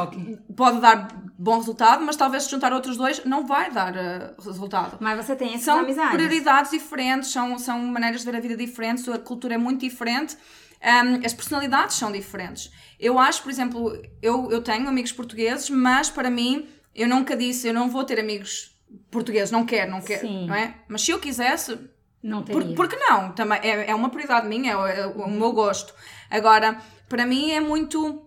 [0.55, 1.07] pode dar
[1.37, 4.97] bom resultado, mas talvez se juntar outros dois não vai dar eh, resultado.
[4.99, 6.13] Mas você tem essas São amizades.
[6.13, 10.35] prioridades diferentes, são, são maneiras de ver a vida diferentes, a cultura é muito diferente,
[10.81, 12.71] um, as personalidades são diferentes.
[12.99, 17.67] Eu acho, por exemplo, eu, eu tenho amigos portugueses, mas para mim, eu nunca disse,
[17.67, 18.73] eu não vou ter amigos
[19.11, 20.47] portugueses, não quero, não quero, Sim.
[20.47, 20.75] não é?
[20.87, 21.77] Mas se eu quisesse,
[22.23, 22.73] Não teria.
[22.75, 23.31] por que não?
[23.33, 25.93] Também é, é uma prioridade minha, é, é o meu gosto.
[26.31, 26.77] Agora,
[27.09, 28.21] para mim é muito.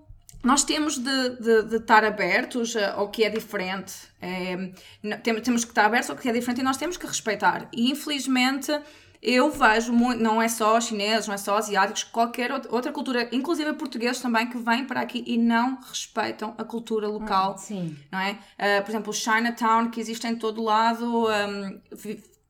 [0.45, 3.95] Nós temos de, de, de estar abertos ao que é diferente.
[4.21, 4.53] É,
[5.03, 7.69] n- tem- temos que estar abertos ao que é diferente e nós temos que respeitar.
[7.73, 8.71] E infelizmente
[9.21, 13.29] eu vejo muito, não é só chineses, não é só asiáticos, qualquer out- outra cultura,
[13.33, 17.97] inclusive portugueses também, que vêm para aqui e não respeitam a cultura local Sim.
[18.13, 18.39] não é?
[18.57, 21.81] Ah, por exemplo, o Chinatown, que existe em todo lado, um,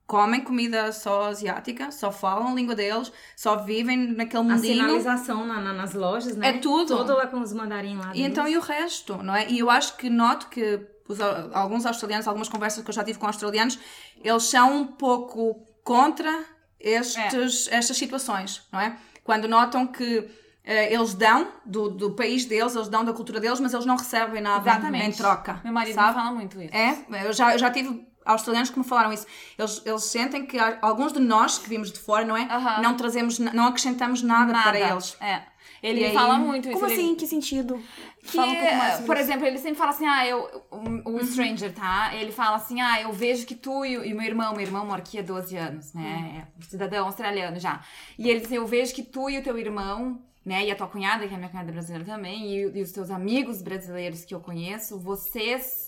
[0.07, 4.75] comem comida só asiática, só falam a língua deles, só vivem naquele A mundinho.
[4.77, 6.49] sinalização na- na- nas lojas, né?
[6.51, 6.97] É tudo.
[6.99, 8.13] Tudo lá com os mandarim lá.
[8.15, 9.49] E então, e o resto, não é?
[9.51, 13.19] E eu acho que noto que os alguns australianos, algumas conversas que eu já tive
[13.19, 13.79] com australianos,
[14.23, 16.45] eles são um pouco contra
[16.81, 18.97] estes, estas situações, não é?
[19.25, 20.29] Quando notam que
[20.65, 23.97] eh, eles dão do, do país deles, eles dão da cultura deles, mas eles não
[23.97, 25.07] recebem nada Exatamente.
[25.07, 25.61] em troca.
[25.65, 26.15] Meu marido sabe?
[26.15, 26.75] fala muito isso.
[26.75, 29.27] É, eu já, eu já tive australianos que me falaram isso.
[29.59, 32.47] Eles, eles sentem que alguns de nós que vimos de fora, não é?
[32.83, 34.69] Não trazemos, não acrescentamos nada, Nada.
[34.71, 35.17] para eles.
[35.21, 35.43] É.
[35.83, 36.79] Ele aí- fala muito isso.
[36.81, 37.15] Como ele- assim?
[37.15, 37.81] Que sentido?
[38.23, 39.25] Que, Fala um pouco mais sobre por isso.
[39.25, 40.65] exemplo, ele sempre fala assim, ah, eu,
[41.05, 42.13] o, o Stranger, tá?
[42.15, 44.85] Ele fala assim, ah, eu vejo que tu e, o- e meu irmão, meu irmão
[44.87, 46.45] mora aqui há 12 anos, né?
[46.61, 47.81] É cidadão australiano já.
[48.19, 50.77] E ele diz assim, eu vejo que tu e o teu irmão, né, e a
[50.77, 54.35] tua cunhada, que é minha cunhada brasileira também, e, e os teus amigos brasileiros que
[54.35, 55.86] eu conheço, vocês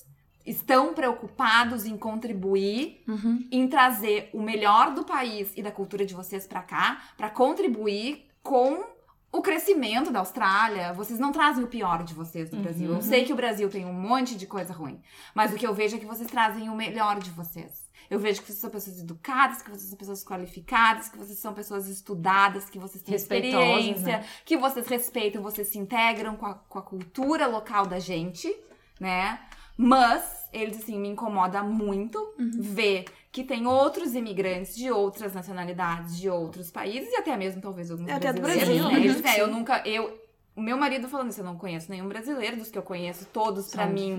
[0.50, 3.46] estão preocupados em contribuir, Uhum.
[3.50, 8.26] em trazer o melhor do país e da cultura de vocês pra cá, pra contribuir
[8.42, 8.82] com
[9.30, 10.92] o crescimento da Austrália.
[10.94, 12.92] Vocês não trazem o pior de vocês do Brasil.
[12.94, 15.00] Eu sei que o Brasil tem um monte de coisa ruim,
[15.34, 17.86] mas o que eu vejo é que vocês trazem o melhor de vocês.
[18.08, 21.52] Eu vejo que vocês são pessoas educadas, que vocês são pessoas qualificadas, que vocês são
[21.52, 24.24] pessoas estudadas, que vocês têm Respeitosas, experiência, né?
[24.46, 28.50] que vocês respeitam, vocês se integram com a, com a cultura local da gente,
[28.98, 29.38] né?
[29.76, 36.28] Mas, eles assim, me incomoda muito ver que tem outros imigrantes de outras nacionalidades, de
[36.30, 39.20] outros países, e até mesmo talvez alguns É, até do brasileiros, Brasil, né?
[39.20, 39.36] né?
[39.36, 40.20] É, eu nunca, eu,
[40.56, 43.68] o meu marido falando isso, eu não conheço nenhum brasileiro, dos que eu conheço, todos
[43.70, 44.18] pra Só mim,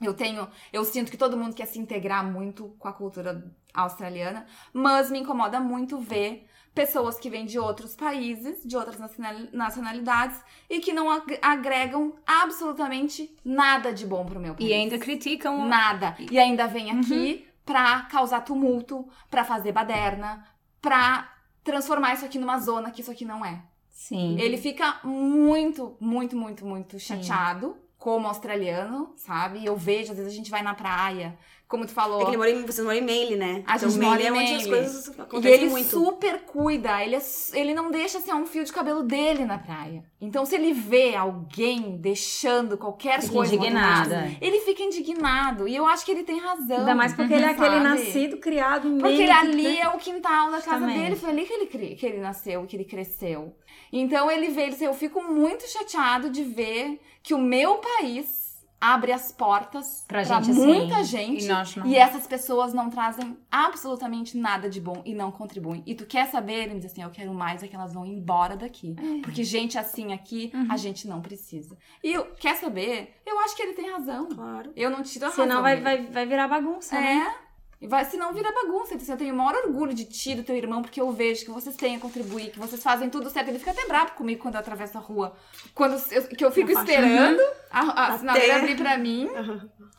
[0.00, 4.46] eu tenho, eu sinto que todo mundo quer se integrar muito com a cultura australiana,
[4.72, 10.38] mas me incomoda muito ver pessoas que vêm de outros países, de outras nacional- nacionalidades
[10.70, 14.70] e que não ag- agregam absolutamente nada de bom pro meu país.
[14.70, 15.66] E ainda criticam.
[15.66, 16.16] nada.
[16.30, 20.44] E ainda vem aqui pra causar tumulto, pra fazer baderna,
[20.80, 21.30] pra
[21.62, 23.62] transformar isso aqui numa zona que isso aqui não é.
[23.90, 24.36] Sim.
[24.40, 29.64] Ele fica muito, muito, muito, muito chateado como australiano, sabe?
[29.64, 31.38] Eu vejo, às vezes a gente vai na praia,
[31.68, 32.20] como tu falou.
[32.20, 33.62] É que ele mora em, vocês moram em Maine, né?
[33.64, 34.70] A então, gente Maine mora em é onde as Maine.
[34.70, 35.88] coisas E acontecem ele muito.
[35.88, 37.20] super cuida, ele, é
[37.54, 40.02] ele não deixa assim, um fio de cabelo dele na praia.
[40.20, 44.32] Então, se ele vê alguém deixando qualquer Fica coisa, indignada.
[44.40, 45.68] ele fica indignado.
[45.68, 46.78] E eu acho que ele tem razão.
[46.78, 47.84] Ainda mais porque ele é aquele sabe?
[47.84, 51.00] nascido, criado em Porque meio ele ali é o quintal da casa Justamente.
[51.02, 53.54] dele, foi ali que ele, que ele nasceu, que ele cresceu.
[53.92, 58.42] Então ele vê, ele diz, eu fico muito chateado de ver que o meu país
[58.80, 64.68] abre as portas gente, assim, muita gente e e essas pessoas não trazem absolutamente nada
[64.68, 65.84] de bom e não contribuem.
[65.86, 68.56] E tu quer saber, ele diz assim, eu quero mais é que elas vão embora
[68.56, 68.96] daqui.
[69.22, 70.66] Porque gente assim aqui, Uhum.
[70.68, 71.78] a gente não precisa.
[72.02, 73.20] E eu, quer saber?
[73.24, 74.28] Eu acho que ele tem razão.
[74.28, 74.72] Claro.
[74.74, 77.18] Eu não tiro a razão Senão vai, vai, vai virar bagunça, né?
[77.28, 77.41] É.
[77.41, 77.41] E
[77.88, 78.94] Vai, senão vira bagunça.
[78.94, 81.74] Eu tenho o maior orgulho de ti, do teu irmão, porque eu vejo que vocês
[81.76, 83.48] têm a contribuir, que vocês fazem tudo certo.
[83.48, 85.34] Ele fica até bravo comigo quando eu atravesso a rua.
[85.74, 89.28] Quando eu, que eu fico esperando a, a sinaleira abrir pra mim.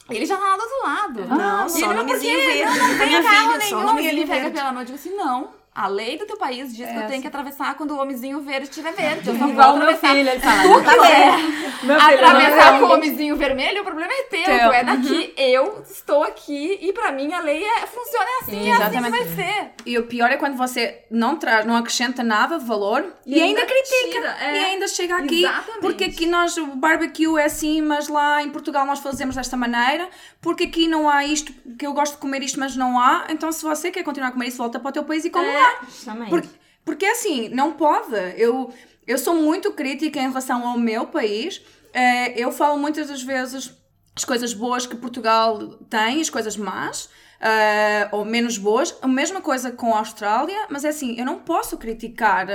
[0.10, 1.26] Ele já tá lá do outro lado.
[1.28, 2.46] Não, E só ele, o mas por nomezinho quê?
[2.46, 2.80] verde.
[2.80, 4.00] Não, não tem carro nenhum.
[4.00, 4.58] E ele pega verde.
[4.58, 5.63] pela mão e diz assim, não.
[5.76, 8.70] A lei do teu país diz que eu tenho que atravessar quando o homenzinho verde
[8.70, 9.28] estiver verde.
[9.28, 10.16] Eu só vou Igual meu atravessar.
[10.16, 10.62] filho, ele fala.
[10.62, 14.12] Tu "Não tá quiser certo." Meu filho, atravessar não com o homenzinho vermelho, o problema
[14.14, 14.44] é teu.
[14.44, 14.72] Teu.
[14.72, 19.02] É daqui, eu estou aqui e pra mim a lei é, funciona assim, é assim
[19.04, 19.72] que vai ser.
[19.86, 23.42] E o pior é quando você não traz, não acrescenta nada de valor e, E
[23.42, 24.12] ainda, ainda critica.
[24.12, 24.54] tira, é.
[24.62, 25.44] E ainda chega aqui.
[25.44, 25.80] Exatamente.
[25.82, 30.08] Porque aqui nós, o barbecue é assim, mas lá em Portugal nós fazemos desta maneira.
[30.40, 33.26] Porque aqui não há isto, que eu gosto de comer isto, mas não há.
[33.30, 35.48] Então se você quer continuar a comer isso, volta para o teu país e come
[35.52, 35.63] lá.
[35.86, 36.30] Justamente.
[36.30, 36.50] Porque,
[36.86, 38.16] porque assim, não pode.
[38.38, 38.74] Eu,
[39.08, 41.62] eu sou muito crítica em relação ao meu país.
[41.94, 43.74] Eh, eu falo muitas das vezes
[44.16, 45.58] as coisas boas que Portugal
[45.90, 47.10] tem, as coisas más.
[47.42, 51.40] eh, ou menos boas, a mesma coisa com a Austrália, mas é assim, eu não
[51.40, 52.48] posso criticar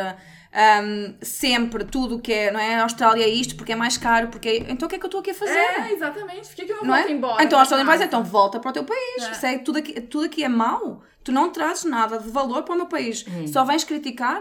[0.83, 2.77] um, sempre tudo o que é, não é?
[2.77, 5.05] A Austrália é isto porque é mais caro, porque é- então o que é que
[5.05, 5.59] eu estou aqui a fazer?
[5.59, 6.49] É, exatamente.
[6.49, 7.01] Por que, que eu não, não é?
[7.01, 7.45] volto embora?
[7.45, 9.23] então a Austrália vai dizer, então volta para o teu país.
[9.25, 9.35] É.
[9.35, 12.75] Se é tudo, aqui, tudo aqui é mau, tu não trazes nada de valor para
[12.75, 13.23] o meu país.
[13.53, 14.41] Só vens criticar.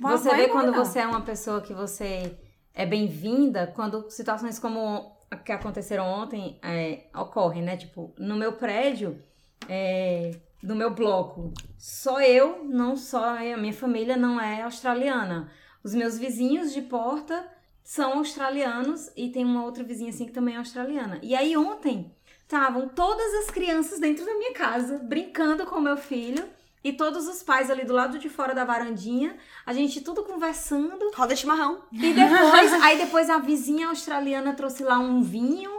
[0.00, 0.72] Vá- Você vai vê embora.
[0.72, 2.34] quando você é uma pessoa que você
[2.74, 7.76] é bem-vinda, quando situações como a que aconteceram ontem é, ocorrem, né?
[7.76, 9.22] Tipo, no meu prédio,
[9.68, 10.30] é,
[10.62, 15.50] no meu bloco, só eu, não só a minha família não é australiana.
[15.84, 17.46] Os meus vizinhos de porta
[17.84, 21.18] são australianos e tem uma outra vizinha assim que também é australiana.
[21.22, 22.10] E aí ontem
[22.52, 26.44] estavam todas as crianças dentro da minha casa brincando com o meu filho
[26.84, 31.10] e todos os pais ali do lado de fora da varandinha, a gente tudo conversando.
[31.14, 31.82] Roda chimarrão.
[31.90, 35.70] E depois, aí depois a vizinha australiana trouxe lá um vinho.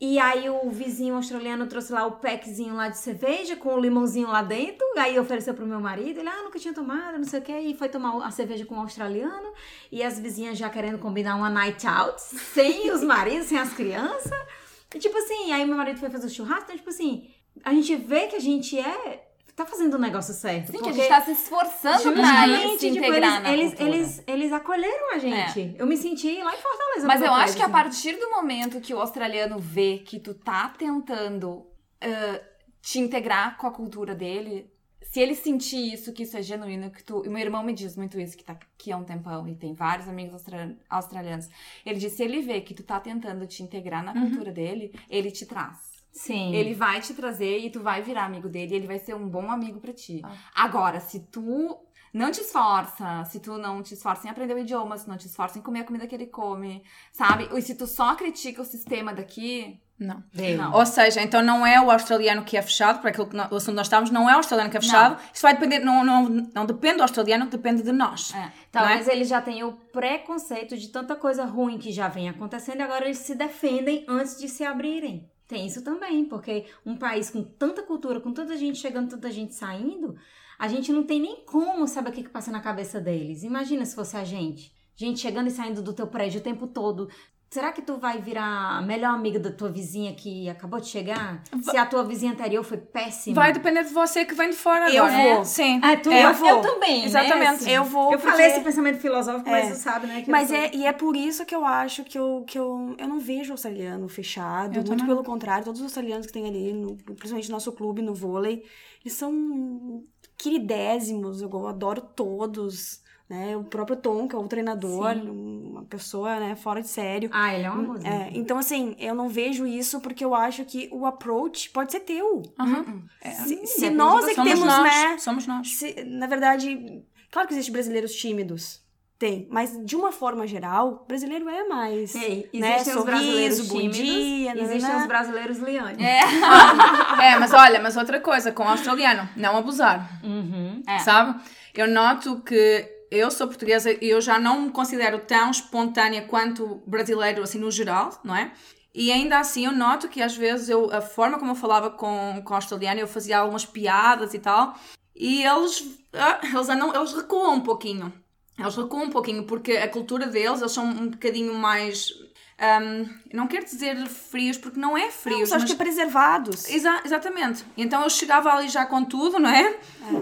[0.00, 4.28] E aí o vizinho australiano trouxe lá o packzinho lá de cerveja com o limãozinho
[4.28, 4.86] lá dentro.
[4.96, 6.20] Aí ofereceu pro meu marido.
[6.20, 7.58] Ele, ah, nunca tinha tomado, não sei o quê.
[7.58, 9.52] E foi tomar a cerveja com o australiano.
[9.92, 12.20] E as vizinhas já querendo combinar uma night out.
[12.20, 14.63] Sem os maridos, sem as crianças.
[14.98, 16.64] Tipo assim, aí meu marido foi fazer o churrasco.
[16.64, 17.28] Então, tipo assim,
[17.64, 19.28] a gente vê que a gente é...
[19.56, 20.72] Tá fazendo o negócio certo.
[20.72, 24.22] Sim, que a porque- gente tá se esforçando pra se tipo, integrar eles, eles, eles,
[24.26, 25.76] eles acolheram a gente.
[25.78, 27.06] Eu me senti lá em Fortaleza.
[27.06, 30.74] Mas eu acho que a partir do momento que o australiano vê que tu tá
[30.76, 31.64] tentando
[32.00, 32.40] ah,
[32.82, 34.70] te integrar com a cultura dele,
[35.14, 37.22] se ele sentir isso, que isso é genuíno, que tu.
[37.24, 39.72] E meu irmão me diz muito isso, que tá aqui há um tempão e tem
[39.72, 41.48] vários amigos austra- australianos.
[41.86, 45.30] Ele diz: se ele vê que tu tá tentando te integrar na cultura dele, ele
[45.30, 45.78] te traz.
[46.10, 46.52] Sim.
[46.52, 49.28] Ele vai te trazer e tu vai virar amigo dele e ele vai ser um
[49.28, 50.20] bom amigo pra ti.
[50.24, 50.34] Ah.
[50.52, 51.78] Agora, se tu
[52.12, 55.28] não te esforça, se tu não te esforça em aprender o idioma, se não te
[55.28, 57.48] esforça em comer a comida que ele come, sabe?
[57.56, 60.22] E se tu só critica o sistema daqui, Não.
[60.56, 60.72] Não.
[60.74, 63.56] Ou seja, então não é o australiano que é fechado, para aquilo que nós, o
[63.56, 65.20] assunto que nós estamos, não é o australiano que é fechado.
[65.32, 68.34] Isso vai depender, não, não, não depende do australiano, depende de nós.
[68.34, 68.52] é.
[68.72, 72.82] Talvez eles já tenham o preconceito de tanta coisa ruim que já vem acontecendo e
[72.82, 75.30] agora eles se defendem antes de se abrirem.
[75.46, 79.54] Tem isso também, porque um país com tanta cultura, com tanta gente chegando, tanta gente
[79.54, 80.16] saindo,
[80.58, 83.42] a gente não tem nem como saber o que, que passa na cabeça deles.
[83.42, 84.74] Imagina se fosse a gente.
[84.96, 87.08] Gente chegando e saindo do teu prédio o tempo todo.
[87.54, 91.40] Será que tu vai virar a melhor amiga da tua vizinha que acabou de chegar?
[91.62, 93.36] Se a tua vizinha anterior foi péssima?
[93.36, 95.34] Vai depender de você que vem de fora Eu agora.
[95.36, 95.44] vou.
[95.44, 95.78] Sim.
[95.80, 96.60] Ah, tu Eu eu, vou.
[96.62, 97.06] também, né?
[97.06, 97.46] Exatamente.
[97.50, 99.70] Assim, Eu vou Eu porque- falei esse pensamento filosófico, mas É.
[99.70, 100.22] tu sabe, né?
[100.22, 102.58] que eu Mas sou- é, e é por isso que eu acho que eu, que
[102.58, 104.72] eu, eu não vejo o australiano fechado.
[104.72, 105.06] Eu muito também.
[105.06, 108.64] pelo contrário, todos os australianos que tem ali, no, principalmente no nosso clube, no vôlei,
[109.04, 110.02] eles são
[110.36, 113.03] queridésimos, eu adoro todos.
[113.28, 113.56] Né?
[113.56, 117.30] O próprio Tom, que é o treinador, uma pessoa né, fora de sério.
[117.32, 118.12] Ah, ele é um amorzinho.
[118.12, 122.00] É, então, assim, eu não vejo isso porque eu acho que o approach pode ser
[122.00, 122.42] teu.
[122.60, 123.02] Uhum.
[123.46, 124.82] Se, se nós é que temos, nós.
[124.82, 125.16] né?
[125.18, 125.74] Somos nós.
[125.74, 128.84] Se- na verdade, claro que existem brasileiros tímidos.
[129.18, 129.46] Tem.
[129.50, 132.14] Mas, de uma forma geral, brasileiro é mais.
[132.16, 132.76] Ei, existem né?
[132.76, 135.00] os Sorriso, brasileiros bom tímidos, dia, existem nananã.
[135.02, 136.04] os brasileiros Liane.
[136.04, 136.20] É.
[137.24, 140.20] É, mas olha, mas outra coisa, com o australiano, não abusar.
[140.22, 140.82] Uhum.
[140.86, 140.98] É.
[140.98, 141.40] Sabe?
[141.72, 146.82] Eu noto que eu sou portuguesa e eu já não me considero tão espontânea quanto
[146.86, 148.52] brasileiro, assim, no geral, não é?
[148.94, 152.40] E ainda assim eu noto que às vezes eu, a forma como eu falava com,
[152.44, 154.74] com o australiano, eu fazia algumas piadas e tal,
[155.14, 158.12] e eles, ah, eles, andam, eles recuam um pouquinho.
[158.58, 162.12] Eles recuam um pouquinho porque a cultura deles, eles são um bocadinho mais
[162.60, 166.68] hum, não quero dizer frios, porque não é frios, Não, acho que é preservados.
[166.68, 167.64] Exa- exatamente.
[167.76, 169.76] Então eu chegava ali já com tudo, não é?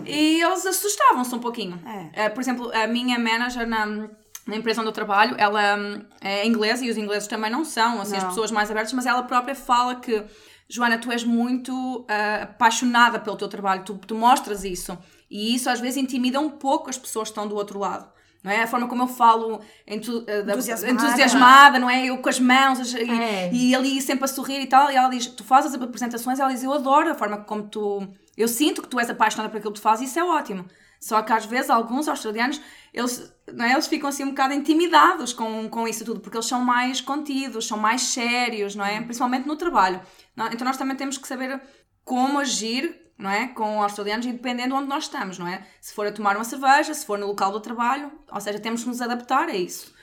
[0.07, 1.81] E eles assustavam-se um pouquinho.
[2.15, 2.25] É.
[2.25, 3.87] Eh, por exemplo, a minha manager na,
[4.47, 8.01] na empresa onde eu trabalho, ela hum, é inglesa e os ingleses também não são,
[8.01, 8.31] assim, as Não.
[8.31, 10.23] pessoas mais abertas, mas ela própria fala que,
[10.69, 14.97] Joana, tu és muito ah, apaixonada pelo teu trabalho, tu, tu mostras isso.
[15.31, 18.12] E isso às vezes intimida um pouco as pessoas que estão do outro lado.
[18.43, 18.63] Não é?
[18.63, 20.93] A forma como eu falo entu- eh, da- Entusiasmada.
[20.93, 22.07] entusiasmada, não é?
[22.07, 23.51] Eu com as mãos as- e, É.
[23.53, 24.91] e ali sempre a sorrir e tal.
[24.91, 28.07] E ela diz: Tu fazes as apresentações, ela diz: Eu adoro a forma como tu.
[28.37, 30.65] Eu sinto que tu és apaixonada por aquilo que tu fazes, e isso é ótimo.
[31.01, 32.61] Só que às vezes alguns australianos
[32.95, 33.73] eles, não é?
[33.73, 37.67] eles ficam assim um bocado intimidados com, com isso tudo, porque eles são mais contidos,
[37.67, 39.01] são mais sérios, não é?
[39.01, 40.01] Principalmente no trabalho.
[40.37, 41.61] Não- Então nós também temos que saber
[42.05, 43.49] como agir não é?
[43.49, 45.67] Com australianos e dependendo onde nós estamos, não é?
[45.81, 48.83] Se for a tomar uma cerveja, se for no local do trabalho, ou seja, temos
[48.83, 49.95] que nos adaptar a isso.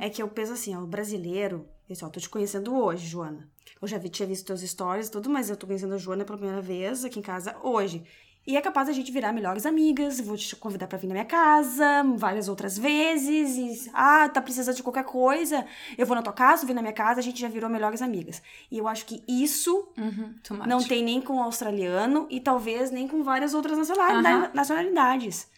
[0.00, 0.06] é?
[0.06, 1.68] É que eu penso assim, o brasileiro.
[1.88, 3.48] Eu só te conhecendo hoje, Joana.
[3.80, 6.24] Eu já vi, tinha visto teus stories e tudo, mas eu tô conhecendo a Joana
[6.24, 8.04] pela primeira vez aqui em casa hoje.
[8.46, 10.20] E é capaz da gente virar melhores amigas.
[10.20, 13.86] Vou te convidar pra vir na minha casa várias outras vezes.
[13.86, 15.64] E, ah, tá precisando de qualquer coisa.
[15.96, 18.42] Eu vou na tua casa, vim na minha casa, a gente já virou melhores amigas.
[18.70, 20.34] E eu acho que isso Uhum,
[20.66, 24.44] não tem nem com o australiano e talvez nem com várias outras nacionalidades.
[24.44, 24.50] Aham.
[24.54, 25.48] nacionalidades.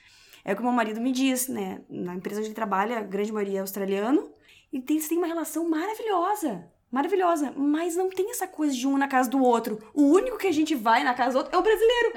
[0.44, 1.80] É o que o meu marido me diz, né?
[1.90, 4.30] Na empresa onde ele trabalha, a grande maioria é australiano.
[4.72, 6.64] E tem, tem uma relação maravilhosa.
[6.90, 7.52] Maravilhosa.
[7.56, 9.78] Mas não tem essa coisa de um na casa do outro.
[9.92, 12.12] O único que a gente vai na casa do outro é o brasileiro.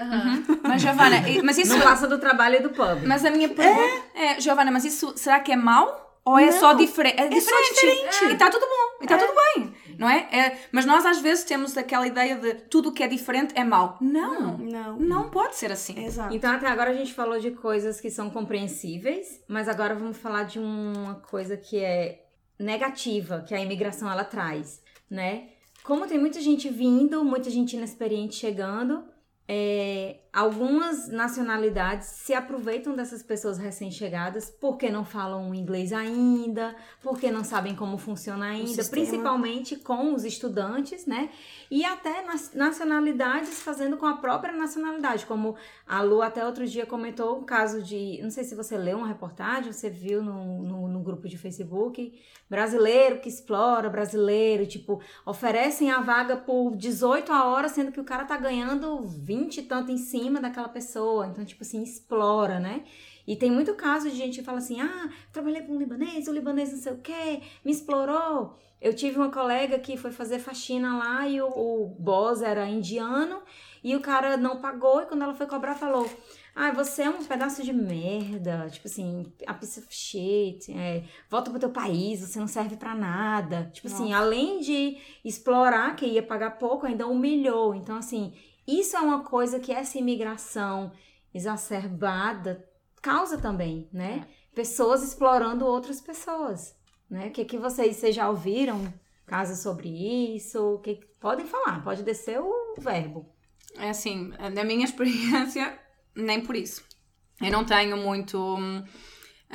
[0.63, 1.75] Mas, Giovana, mas isso.
[1.75, 3.03] Não passa do trabalho e do pub.
[3.05, 6.07] Mas a minha pergunta é, Giovana, mas isso será que é mau?
[6.25, 7.73] Ou é só, Não, difere é é só diferente?
[7.73, 8.25] diferente.
[8.25, 10.27] E está tudo bom, e está tudo bem, não é?
[10.31, 13.97] É, Mas nós às vezes temos aquela ideia de tudo que é diferente é mau.
[13.99, 14.99] Não, Não.
[14.99, 16.05] não pode ser assim.
[16.05, 16.35] Exato.
[16.35, 20.43] Então, até agora a gente falou de coisas que são compreensíveis, mas agora vamos falar
[20.43, 22.19] de uma coisa que é
[22.59, 25.49] negativa, que a imigração ela traz, né?
[25.83, 29.05] Como tem muita gente vindo, muita gente inexperiente chegando,
[29.47, 37.43] é, algumas nacionalidades se aproveitam dessas pessoas recém-chegadas porque não falam inglês ainda, porque não
[37.43, 41.29] sabem como funciona ainda, principalmente com os estudantes, né?
[41.71, 45.55] E até nas nacionalidades fazendo com a própria nacionalidade, como
[45.87, 49.07] a Lu até outro dia comentou um caso de, não sei se você leu uma
[49.07, 52.13] reportagem, você viu no, no, no grupo de Facebook,
[52.47, 58.03] brasileiro que explora, brasileiro, tipo, oferecem a vaga por 18 a hora, sendo que o
[58.03, 61.27] cara tá ganhando 20 e tanto em cima daquela pessoa.
[61.27, 62.83] Então, tipo assim, explora, né?
[63.27, 66.33] E tem muito caso de gente que fala assim: ah, trabalhei com um libanês, o
[66.33, 68.57] libanês não sei o quê, me explorou.
[68.81, 73.41] Eu tive uma colega que foi fazer faxina lá e o, o boss era indiano
[73.83, 75.01] e o cara não pagou.
[75.01, 76.09] E quando ela foi cobrar, falou:
[76.55, 81.51] ah, você é um pedaço de merda, tipo assim, a piece of shit, é, volta
[81.51, 83.69] pro teu país, você não serve pra nada.
[83.71, 87.75] Tipo assim, além de explorar, que ia pagar pouco, ainda humilhou.
[87.75, 88.33] Então, assim,
[88.77, 90.91] isso é uma coisa que essa imigração
[91.33, 92.65] exacerbada
[93.01, 94.27] causa também, né?
[94.53, 96.75] Pessoas explorando outras pessoas,
[97.09, 97.27] né?
[97.27, 98.93] O que, que vocês, vocês já ouviram
[99.25, 99.89] casos sobre
[100.35, 100.75] isso?
[100.75, 103.25] O que, podem falar, pode descer o verbo.
[103.77, 105.77] É assim, na minha experiência,
[106.15, 106.83] nem por isso.
[107.41, 108.37] Eu não tenho muito.
[108.37, 108.83] hum,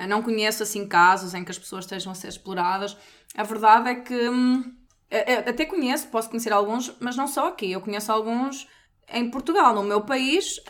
[0.08, 2.96] Não conheço assim casos em que as pessoas estejam a ser exploradas.
[3.36, 4.28] A verdade é que.
[4.28, 4.74] hum,
[5.10, 7.70] eu- eu Até conheço, posso conhecer alguns, mas não só aqui.
[7.70, 8.66] Eu conheço alguns
[9.12, 10.60] em Portugal, no meu país.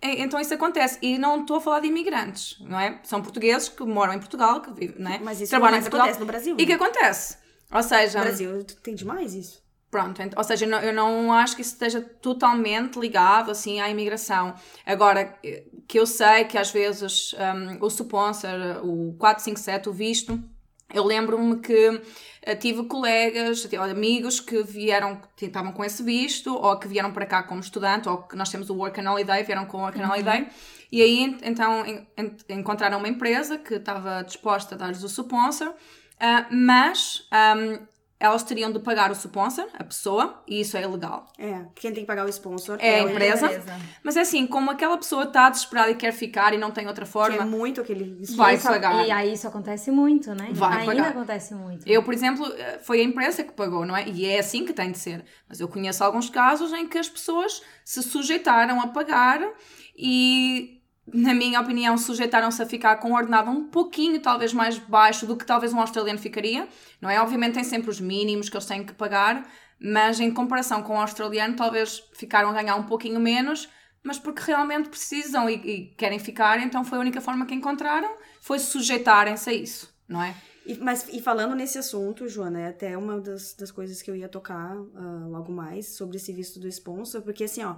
[0.00, 0.98] eh, Então isso acontece.
[1.02, 3.00] E não estou a falar de imigrantes, não é?
[3.04, 5.18] São portugueses que moram em Portugal, que vivem, não é?
[5.18, 6.06] Mas isso Trabalham em Portugal.
[6.06, 6.56] acontece no Brasil.
[6.58, 7.36] E que acontece?
[7.72, 9.62] Ou seja, No Brasil tem demais isso.
[9.90, 14.54] Pronto, ou seja, eu não, acho que isso esteja totalmente ligado assim à imigração.
[14.86, 18.50] Agora, eh, que eu sei que às vezes um, o sponsor,
[18.82, 20.42] o 457, o visto,
[20.92, 22.00] eu lembro-me que
[22.42, 27.12] eh, tive colegas, tive amigos que vieram, que estavam com esse visto, ou que vieram
[27.12, 29.80] para cá como estudante, ou que nós temos o Work and Holiday, vieram com o
[29.80, 30.48] Work and Holiday,
[30.90, 35.06] e aí ent- então en- en- encontraram uma empresa que estava disposta a dar-lhes o
[35.08, 35.72] sponsor,
[36.20, 37.26] ah, mas
[37.56, 37.86] um,
[38.22, 41.26] elas teriam de pagar o sponsor, a pessoa, e isso é ilegal.
[41.38, 43.48] É, quem tem que pagar o sponsor É a o- empresa.
[44.02, 47.04] Mas é assim, como aquela pessoa está desesperada e quer ficar e não tem outra
[47.04, 48.24] Que é forma, muito aquele.
[48.36, 49.06] vai Isso- pagar.
[49.06, 50.48] E aí isso acontece muito, né?
[50.52, 51.08] Vai Ainda pagar.
[51.10, 51.86] acontece muito.
[51.88, 54.08] Eu, por exemplo, eh, foi a empresa que pagou, não é?
[54.08, 55.24] E é assim que tem de ser.
[55.48, 59.40] Mas eu conheço alguns casos em que as pessoas se sujeitaram a pagar
[59.96, 65.26] e, na minha opinião, sujeitaram-se a ficar com um ordenado um pouquinho, talvez, mais baixo
[65.26, 66.68] do que talvez um australiano ficaria,
[67.00, 67.20] não é?
[67.20, 69.44] Obviamente tem sempre os mínimos que eles têm que pagar,
[69.80, 73.68] mas em comparação com o australiano, talvez ficaram a ganhar um pouquinho menos,
[74.02, 78.14] mas porque realmente precisam e, e querem ficar, então foi a única forma que encontraram,
[78.40, 80.34] foi sujeitarem-se a isso, não é?
[80.64, 84.16] E, mas, e falando nesse assunto, Joana, é até uma das, das coisas que eu
[84.16, 87.76] ia tocar ah, logo mais sobre esse visto do sponsor, porque assim, ó,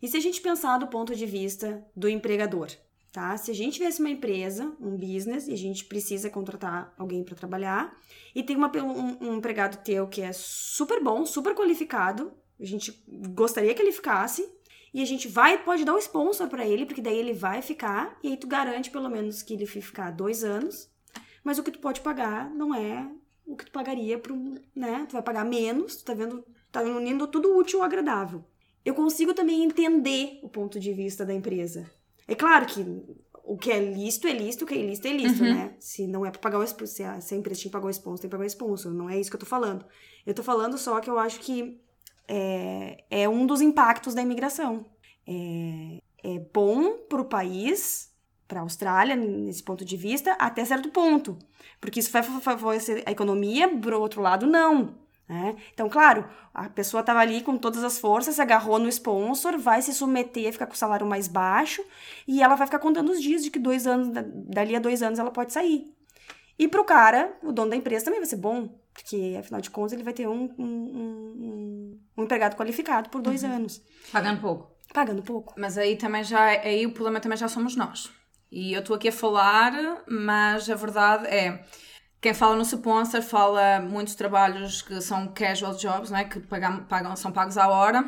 [0.00, 2.68] e se a gente pensar do ponto de vista do empregador,
[3.12, 3.36] tá?
[3.36, 7.34] Se a gente tivesse uma empresa, um business, e a gente precisa contratar alguém para
[7.34, 7.96] trabalhar,
[8.34, 13.02] e tem uma, um, um empregado teu que é super bom, super qualificado, a gente
[13.30, 14.48] gostaria que ele ficasse,
[14.92, 18.18] e a gente vai, pode dar um sponsor para ele, porque daí ele vai ficar,
[18.22, 20.89] e aí tu garante pelo menos que ele ficar dois anos,
[21.42, 23.10] mas o que tu pode pagar não é
[23.46, 25.06] o que tu pagaria para um, né?
[25.08, 28.44] Tu vai pagar menos, tu tá vendo, tá unindo tudo útil ao agradável.
[28.84, 31.90] Eu consigo também entender o ponto de vista da empresa.
[32.26, 32.84] É claro que
[33.44, 35.74] o que é lícito é lícito, o que é ilícito é ilícito, né?
[35.80, 37.86] Se não é pra pagar o sponsor, se a, se a empresa tinha que pagar
[37.86, 38.92] o sponsor, tem que pagar o sponsor.
[38.92, 39.84] Não é isso que eu tô falando.
[40.24, 41.80] Eu tô falando só que eu acho que
[42.28, 44.86] é, é um dos impactos da imigração.
[45.26, 48.09] É, é bom pro país,
[48.50, 51.38] pra Austrália, nesse ponto de vista, até certo ponto.
[51.80, 54.94] Porque isso vai favorecer a economia, pro outro lado, não.
[55.28, 55.54] Né?
[55.72, 59.80] Então, claro, a pessoa estava ali com todas as forças, se agarrou no sponsor, vai
[59.80, 61.84] se submeter a ficar com o salário mais baixo
[62.26, 64.08] e ela vai ficar contando os dias de que dois anos,
[64.48, 65.84] dali a dois anos ela pode sair.
[66.58, 69.92] E pro cara, o dono da empresa também vai ser bom, porque afinal de contas
[69.92, 73.52] ele vai ter um, um, um, um empregado qualificado por dois Uhum.
[73.54, 73.80] anos,
[74.12, 74.72] Pagando pouco.
[74.92, 75.54] pagando pouco.
[75.56, 78.10] Mas aí também já, aí o problema também já somos nós.
[78.50, 79.72] E eu estou aqui a falar,
[80.08, 81.64] mas a verdade é,
[82.20, 86.24] quem fala no sponsor fala muitos trabalhos que são casual jobs, não é?
[86.24, 88.04] que pagam, pagam, são pagos à hora.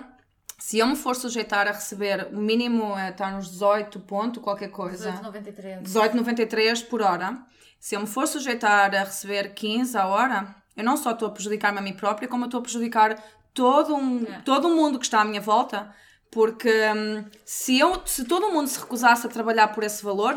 [0.58, 4.68] Se eu me for sujeitar a receber o mínimo, é, está nos 18 ponto, qualquer
[4.68, 5.12] coisa.
[5.12, 5.82] 18,93.
[5.82, 7.38] 18,93 por hora.
[7.80, 11.30] Se eu me for sujeitar a receber 15 a hora, eu não só estou a
[11.32, 13.20] prejudicar-me a mim própria, como estou a prejudicar
[13.52, 14.40] todo, um, É.
[14.44, 15.92] todo o mundo que está à minha volta.
[16.32, 20.34] Porque hum, se, eu, se todo mundo se recusasse a trabalhar por esse valor,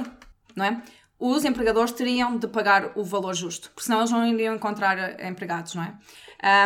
[0.55, 0.83] não é?
[1.17, 5.29] Os empregadores teriam de pagar o valor justo, porque senão eles não iriam encontrar eh,
[5.29, 5.95] empregados, não é?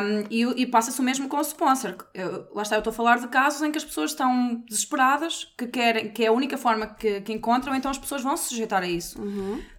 [0.02, 1.96] Um, e e passa-se o mesmo com o sponsor.
[2.14, 5.54] Eu, lá está, eu estou a falar de casos em que as pessoas estão desesperadas,
[5.56, 8.50] que querem, que é a única forma que, que encontram, então as pessoas vão se
[8.50, 9.22] sujeitar a isso.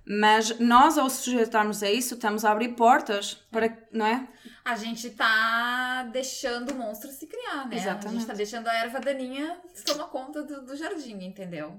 [0.06, 4.28] Mas nós, ao se sujeitarmos a isso, estamos a abrir portas para, não é?
[4.70, 7.74] A gente tá deixando o monstro se criar, né?
[7.74, 8.18] A Exatamente.
[8.18, 11.78] gente tá deixando a erva daninha tomar conta do, do jardim, entendeu?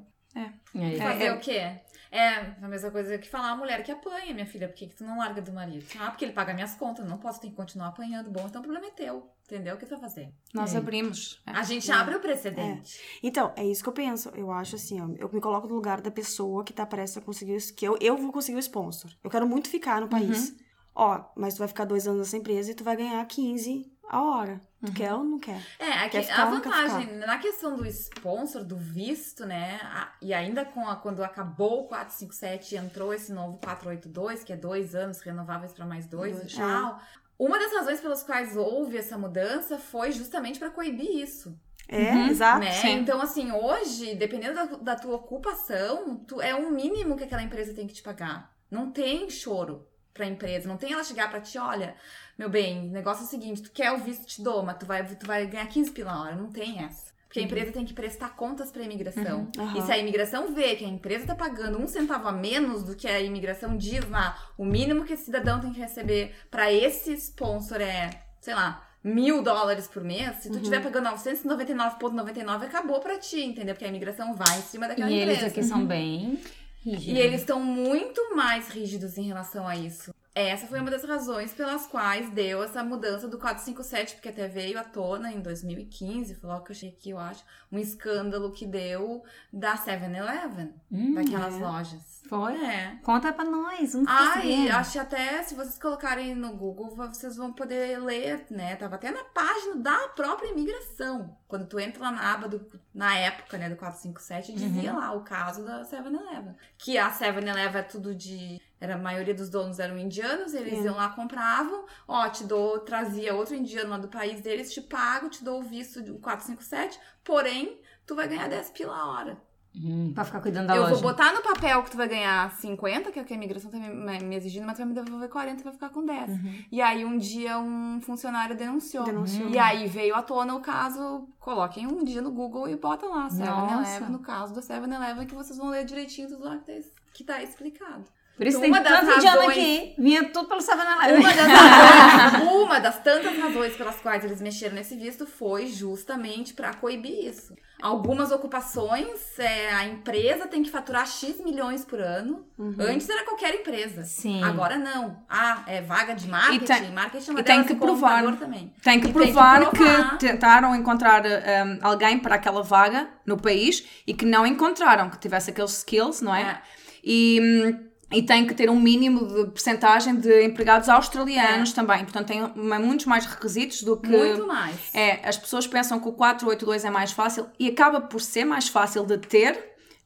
[0.76, 0.98] E aí?
[0.98, 1.34] Fazer é.
[1.34, 1.80] o quê?
[2.12, 2.28] É
[2.62, 4.68] a mesma coisa que falar a mulher que apanha, minha filha.
[4.68, 5.86] Por que, que tu não larga do marido?
[5.98, 7.08] Ah, porque ele paga minhas contas.
[7.08, 8.30] Não posso ter que continuar apanhando.
[8.30, 9.32] Bom, então o problema é teu.
[9.46, 9.76] Entendeu?
[9.76, 10.34] O que tu vai fazer?
[10.54, 10.78] Nós É.
[10.78, 11.42] abrimos.
[11.48, 11.52] É.
[11.52, 13.00] A gente abre o precedente.
[13.24, 14.30] Então, é isso que eu penso.
[14.36, 17.22] Eu acho assim, ó, eu me coloco no lugar da pessoa que tá prestes a
[17.22, 19.10] conseguir isso, que eu, eu vou conseguir o sponsor.
[19.24, 20.54] Eu quero muito ficar no país.
[20.94, 24.22] Ó, mas tu vai ficar dois anos nessa empresa e tu vai ganhar 15 a
[24.22, 24.60] hora.
[24.86, 25.62] Tu quer ou não quer?
[25.80, 29.80] É, aqui, Quer ficar a vantagem na questão do sponsor, do visto, né?
[29.84, 34.52] a- e ainda com a, quando acabou o 457 e entrou esse novo 482, que
[34.52, 37.00] é dois anos renováveis para mais dois, Dois, e tal.
[37.40, 41.58] Uma das razões pelas quais houve essa mudança foi justamente para coibir isso.
[41.88, 42.60] É, Uhum, exato.
[42.60, 42.92] né?
[42.92, 47.74] Então, assim, hoje, dependendo da, da tua ocupação, tu, é o mínimo que aquela empresa
[47.74, 48.54] tem que te pagar.
[48.70, 50.68] Não tem choro pra empresa.
[50.68, 51.96] Não tem ela chegar pra ti, olha,
[52.38, 54.86] meu bem, o negócio é o seguinte, tu quer o visto, te dou, mas tu
[54.86, 56.36] vai, tu vai ganhar 15 pila a hora.
[56.36, 57.12] Não tem essa.
[57.28, 59.48] Porque a empresa tem que prestar contas pra imigração.
[59.56, 59.64] Uhum.
[59.64, 59.78] Aham.
[59.78, 62.94] E se a imigração vê que a empresa tá pagando um centavo a menos do
[62.94, 67.14] que a imigração diz lá, o mínimo que esse cidadão tem que receber pra esse
[67.14, 68.10] sponsor é,
[68.42, 70.58] sei lá, mil dólares por mês, se tu Uhum.
[70.60, 73.74] estiver pagando 999,99, acabou pra ti, entendeu?
[73.76, 75.48] Porque a imigração vai em cima daquela E eles empresa.
[75.52, 76.38] aqui são bem
[76.84, 77.08] rígidos.
[77.08, 80.14] E eles estão muito mais rígidos em relação a isso.
[80.34, 84.80] Essa foi uma das razões pelas quais deu essa mudança do 457, porque até veio
[84.80, 88.66] à tona em 2015, foi logo que eu achei aqui, eu acho, um escândalo que
[88.66, 91.58] deu da 7-Eleven, Hum, daquelas é.
[91.60, 92.22] lojas.
[92.30, 92.56] Foi?
[92.64, 92.98] É.
[93.04, 93.94] Conta pra nós.
[93.94, 98.78] Um Ai, acho que até se vocês colocarem no Google, vocês vão poder ler, né?
[98.78, 101.36] Tava até na página da própria imigração.
[101.46, 102.66] Quando tu entra lá na aba do.
[102.94, 106.56] Na época, né, do 457, dizia lá o caso da 7-Eleven.
[106.78, 108.62] Que a 7-Eleven é tudo de.
[108.82, 110.82] Era, a maioria dos donos eram indianos, eles É.
[110.82, 115.30] iam lá, compravam, ó, te dou, trazia outro indiano lá do país deles, te pago,
[115.30, 119.38] te dou o visto do 457, porém, tu vai ganhar 10 pila a hora.
[119.74, 120.96] Hum, pra ficar cuidando da Eu loja.
[120.96, 123.72] vou botar no papel que tu vai ganhar 50, que é o que a imigração
[123.72, 126.30] tá me, me exigindo, mas tu vai me devolver 40 e vai ficar com 10.
[126.70, 129.06] E aí um dia um funcionário denunciou.
[129.06, 129.48] Denunciou.
[129.50, 133.30] E aí veio à tona o caso, coloquem um dia no Google e bota lá,
[133.30, 134.10] 7-Eleven, Nossa.
[134.10, 137.42] no caso do 7-Eleven, que vocês vão ler direitinho tudo lá que tá, que tá
[137.44, 138.04] explicado.
[138.42, 139.96] Por isso Uma tem das tanto indiano razões- aqui.
[140.00, 141.36] Vinha tudo pelo 7 Uma Eleven.
[141.36, 146.74] das, razões, uma das tantas razões pelas quais eles mexeram nesse visto foi justamente para
[146.74, 147.54] coibir isso.
[147.80, 152.44] Algumas ocupações, é, a empresa tem que faturar X milhões por ano.
[152.80, 154.04] Antes era qualquer empresa.
[154.06, 154.44] Sim.
[154.44, 155.18] Agora não.
[155.30, 156.66] Ah, é vaga de marketing.
[156.66, 158.24] tem- marketing é uma e tem que provar.
[158.24, 158.74] computador também.
[158.84, 160.18] Tem que provar que, provar.
[160.18, 165.52] tentaram encontrar um, alguém para aquela vaga no país e que não encontraram, que tivesse
[165.52, 166.42] aqueles skills, não é?
[166.42, 166.62] É.
[167.04, 172.00] E, hum, e tem que ter um mínimo de percentagem de empregados australianos também.
[172.00, 174.10] Portanto, tem muitos mais requisitos do que.
[174.10, 174.76] Muito mais.
[174.94, 178.68] É, as pessoas pensam que o 482 é mais fácil e acaba por ser mais
[178.68, 179.58] fácil de ter,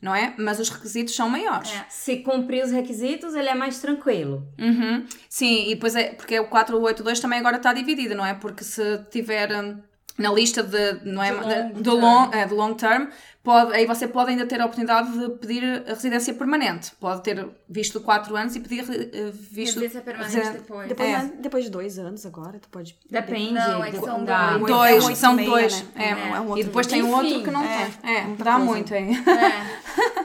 [0.01, 0.33] não é?
[0.37, 1.71] Mas os requisitos são maiores.
[1.71, 1.85] É.
[1.89, 4.47] Se cumprir os requisitos, ele é mais tranquilo.
[4.59, 5.05] Uhum.
[5.27, 8.33] Sim, e depois é porque o 482 também agora está dividido, não é?
[8.33, 9.79] Porque se tiver hum,
[10.17, 13.07] na lista de, não é, De long de, long, é, de long term,
[13.45, 16.91] pode, aí você pode ainda ter a oportunidade de pedir a residência permanente.
[16.99, 20.87] Pode ter visto 4 anos e pedir eh, visto Residência permanente residen- depois.
[20.89, 21.17] Depois, É.
[21.19, 22.97] né, depois de dois anos agora, tu pode...
[23.09, 23.53] Depende.
[23.53, 24.65] Não, é que são da- dois.
[24.73, 25.81] Dois, É oito são e meia, dois.
[25.81, 25.87] né?
[25.95, 26.03] É.
[26.03, 28.15] É, é um outro e depois tem um Enfim, outro que não é, tem.
[28.17, 29.11] É, dá muito aí.
[29.13, 30.24] É.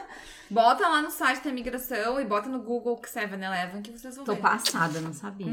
[0.51, 4.33] Bota lá no site da imigração e bota no Google 7-Eleven que vocês vão Tô
[4.35, 4.41] ver.
[4.41, 5.47] passada, não sabia.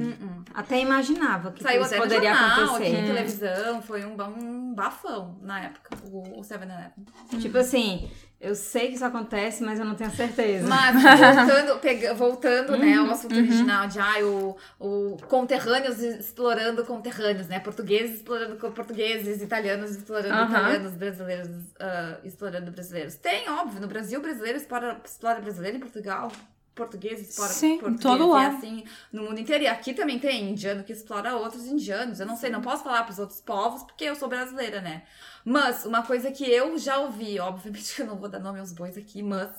[0.53, 2.97] Até imaginava que Saiu isso até poderia jornal, acontecer.
[2.97, 6.91] aqui na televisão, foi um, um bafão na época, o, o 7-Eleven.
[7.41, 8.11] Tipo assim,
[8.41, 10.69] eu sei que isso acontece, mas eu não tenho certeza.
[10.69, 16.85] Mas voltando, pega- voltando né, Uhum, ao assunto original de ai, o, o conterrâneos explorando
[16.85, 17.61] conterrâneos, né?
[17.61, 20.49] Portugueses explorando portugueses, italianos explorando Aham.
[20.49, 23.15] italianos, brasileiros ah, explorando brasileiros.
[23.17, 26.33] Tem, óbvio, no Brasil, brasileiro explora, explora brasileiro, em Portugal.
[26.75, 28.57] Português explora Sim, português, todo é lado.
[28.57, 29.65] assim no mundo inteiro.
[29.65, 32.21] E aqui também tem indiano que explora outros indianos.
[32.21, 35.03] Eu não sei, não posso falar pros outros povos porque eu sou brasileira, né?
[35.51, 38.73] Mas uma coisa que eu já ouvi, obviamente que eu não vou dar nome aos
[38.73, 39.51] bois aqui, mas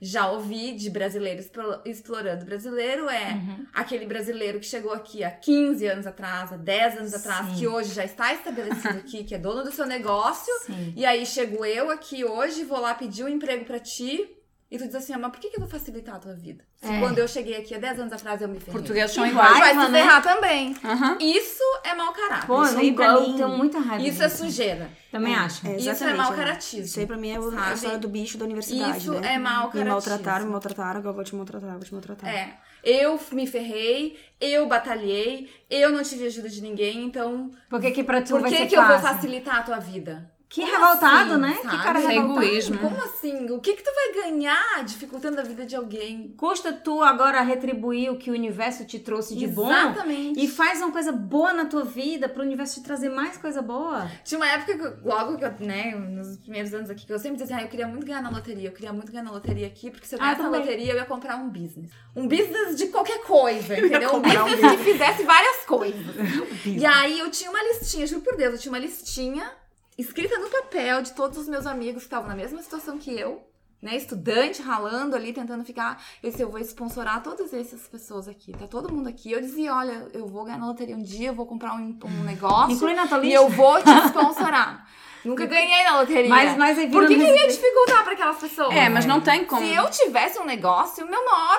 [0.00, 3.66] já ouvi de brasileiro explo- explorando brasileiro é Uhum.
[3.74, 7.54] aquele brasileiro que chegou aqui há 15 anos atrás, há 10 anos atrás, Sim.
[7.56, 10.52] que hoje já está estabelecido aqui, que é dono do seu negócio.
[10.64, 10.94] Sim.
[10.96, 14.26] E aí chego eu aqui hoje, vou lá pedir um emprego pra ti.
[14.68, 16.64] E tu diz assim, mas por que, que eu vou facilitar a tua vida?
[16.82, 16.98] Se É.
[16.98, 18.72] quando eu cheguei aqui há 10 anos atrás eu me ferrei.
[18.72, 19.52] Portugueses são Que iguais.
[19.52, 20.02] Tu vai se né?
[20.02, 20.76] ferrar também.
[20.84, 21.18] Aham.
[21.20, 22.46] Isso é mau caráter.
[22.48, 24.90] Pô, Isso aí não pra mim- tenho muita raiva Isso é sujeira.
[25.12, 25.64] Também acho.
[25.68, 26.36] É, Isso é mau é.
[26.36, 26.84] caratismo.
[26.84, 29.34] Isso aí pra mim é a história do bicho da universidade, Isso né?
[29.34, 30.46] é mau Me maltrataram, caratismo.
[30.46, 32.28] me maltrataram, agora eu vou te maltratar, vou te maltratar.
[32.34, 32.58] É.
[32.82, 38.02] Eu me ferrei, eu batalhei, eu não tive ajuda de ninguém, então Por que que
[38.04, 39.08] pra tu por vai que, ser que eu vou fácil?
[39.16, 40.28] facilitar a tua vida?
[40.48, 41.58] Que Como revoltado, assim, né?
[41.60, 41.76] sabe?
[41.76, 42.42] Que cara É revoltado.
[42.46, 42.78] egoísmo.
[42.78, 43.50] Como assim?
[43.50, 46.32] O que que tu vai ganhar dificultando a vida de alguém?
[46.36, 50.38] Custa tu agora retribuir o que o universo te trouxe de bom Exatamente.
[50.42, 54.08] e faz uma coisa boa na tua vida pro universo te trazer mais coisa boa.
[54.24, 57.18] Tinha uma época, que, eu- logo que eu, né, nos primeiros anos aqui, que eu
[57.18, 59.32] sempre dizia assim, ah, eu queria muito ganhar na loteria, eu queria muito ganhar na
[59.32, 60.60] loteria aqui, porque se eu Ah, ganhasse na também.
[60.60, 61.90] loteria, eu ia comprar um business.
[62.14, 64.10] Um business de qualquer coisa, entendeu?
[64.10, 66.06] Um comprar um business que fizesse várias coisas.
[66.66, 69.50] E aí eu tinha uma listinha, juro por Deus, eu tinha uma listinha
[69.98, 73.42] escrita no papel de todos os meus amigos que estavam na mesma situação que eu.
[73.82, 76.02] Né, estudante ralando ali, tentando ficar.
[76.22, 78.50] Eu disse, eu vou sponsorar todas essas pessoas aqui.
[78.52, 79.30] Tá todo mundo aqui.
[79.30, 82.24] Eu dizia, olha, eu vou ganhar na loteria um dia, eu vou comprar um, um
[82.24, 82.72] negócio.
[82.74, 83.36] Inclui na tua E lista.
[83.36, 84.88] eu vou te sponsorar.
[85.22, 86.28] Nunca ganhei na loteria.
[86.28, 88.74] Mas, mas aí Por que, que ia dificultar pra aquelas pessoas?
[88.74, 89.60] É, mas não tem como.
[89.64, 91.58] Se eu tivesse um negócio, o meu maior.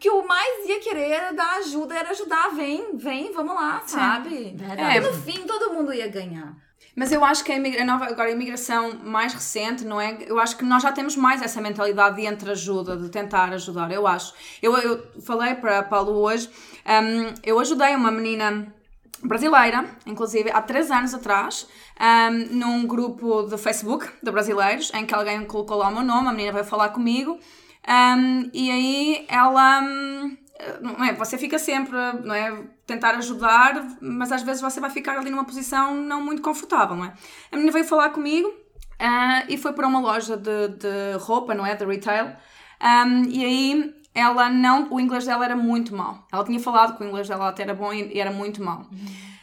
[0.00, 2.48] que o mais ia querer era dar ajuda, era ajudar.
[2.50, 4.56] Vem, vem, vamos lá, sabe?
[4.58, 6.63] E no fim, todo mundo ia ganhar.
[6.96, 10.16] Mas eu acho que a, nova, agora a imigração mais recente, não é?
[10.26, 14.06] Eu acho que nós já temos mais essa mentalidade de entre-ajuda, de tentar ajudar, eu
[14.06, 14.32] acho.
[14.62, 16.48] Eu, eu falei para Paulo hoje,
[16.86, 18.72] hum, eu ajudei uma menina
[19.24, 21.66] brasileira, inclusive há três anos atrás,
[22.00, 26.28] hum, num grupo de Facebook de brasileiros, em que alguém colocou lá o meu nome,
[26.28, 27.38] a menina veio falar comigo,
[27.88, 29.82] hum, e aí ela.
[30.80, 35.18] Não é, você fica sempre, não é, tentar ajudar, mas às vezes você vai ficar
[35.18, 37.14] ali numa posição não muito confortável, não é?
[37.50, 38.52] A menina veio falar comigo
[38.98, 42.36] ah, e foi para uma loja de, de roupa, não é, de retail,
[42.80, 46.26] Ahm, e aí ela não, o inglês dela era muito mau.
[46.30, 48.86] Ela tinha falado que o inglês dela até era bom e era muito mau.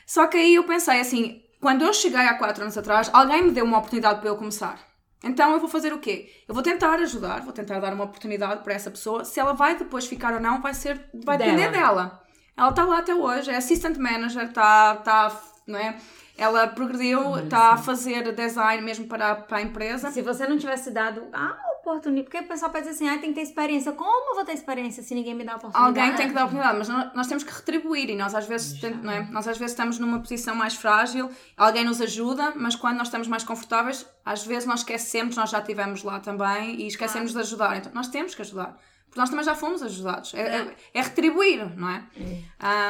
[0.06, 3.52] Só que aí eu pensei assim, quando eu cheguei há quatro anos atrás, alguém me
[3.52, 4.80] deu uma oportunidade para eu começar.
[5.24, 6.32] Então eu vou fazer o quê?
[6.48, 9.24] Eu vou tentar ajudar, vou tentar dar uma oportunidade para essa pessoa.
[9.24, 11.52] Se ela vai depois ficar ou não, vai ser, vai Dela.
[11.52, 12.22] depender dela.
[12.58, 15.96] Ela está lá até hoje, é assistant manager, está, tá, não é?
[16.38, 20.10] Ela progrediu, está a fazer design mesmo para, para a empresa.
[20.12, 23.30] Se você não tivesse dado a oportunidade, porque o pessoal pode dizer assim, ah, tem
[23.30, 23.92] que ter experiência.
[23.92, 26.00] Como eu vou ter experiência se ninguém me dá a oportunidade?
[26.00, 28.80] Alguém tem que dar oportunidade, mas nós, nós temos que retribuir e nós às vezes
[28.80, 29.28] tem- não é?
[29.32, 33.28] nós às vezes estamos numa posição mais frágil, alguém nos ajuda, mas quando nós estamos
[33.28, 37.78] mais confortáveis, às vezes nós esquecemos, nós já estivemos lá também e esquecemos de ajudar.
[37.78, 38.78] Então nós temos que ajudar.
[39.06, 40.34] Porque nós também já fomos ajudados.
[40.34, 42.06] É, é, é retribuir, não é?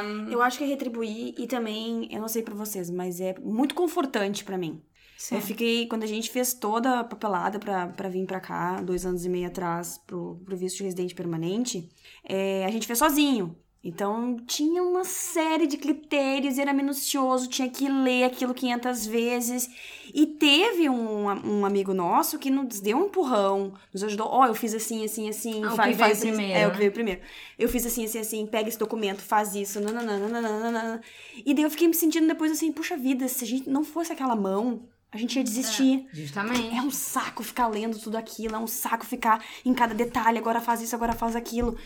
[0.04, 3.34] Um, Eu acho que é retribuir e também, eu não sei pra vocês, mas é
[3.42, 4.80] muito confortante pra mim.
[5.24, 5.36] Sim.
[5.36, 9.06] Eu fiquei, quando a gente fez toda a papelada pra, pra vir pra cá, dois
[9.06, 11.90] anos e meio atrás, pro, pro visto de residente permanente,
[12.24, 13.56] é, a gente fez sozinho.
[13.84, 19.68] Então, tinha uma série de critérios, era minucioso, tinha que ler aquilo 500 vezes.
[20.14, 24.28] E teve um, um amigo nosso que nos deu um empurrão, nos ajudou.
[24.30, 25.64] Ó, eu fiz assim, assim, assim.
[25.64, 26.72] Ah, o fa- que veio primeiro, É, o né?
[26.74, 27.22] que veio primeiro.
[27.58, 31.02] Eu fiz assim, assim, assim, pega esse documento, faz isso, nananana, nananana.
[31.44, 34.14] E daí eu fiquei me sentindo depois assim, puxa vida, se a gente não fosse
[34.14, 36.08] aquela mão, a gente ia desistir.
[36.14, 36.76] Justamente.
[36.76, 40.62] É um saco ficar lendo tudo aquilo, é um saco ficar em cada detalhe, agora
[40.62, 41.78] faz isso, agora faz aquilo.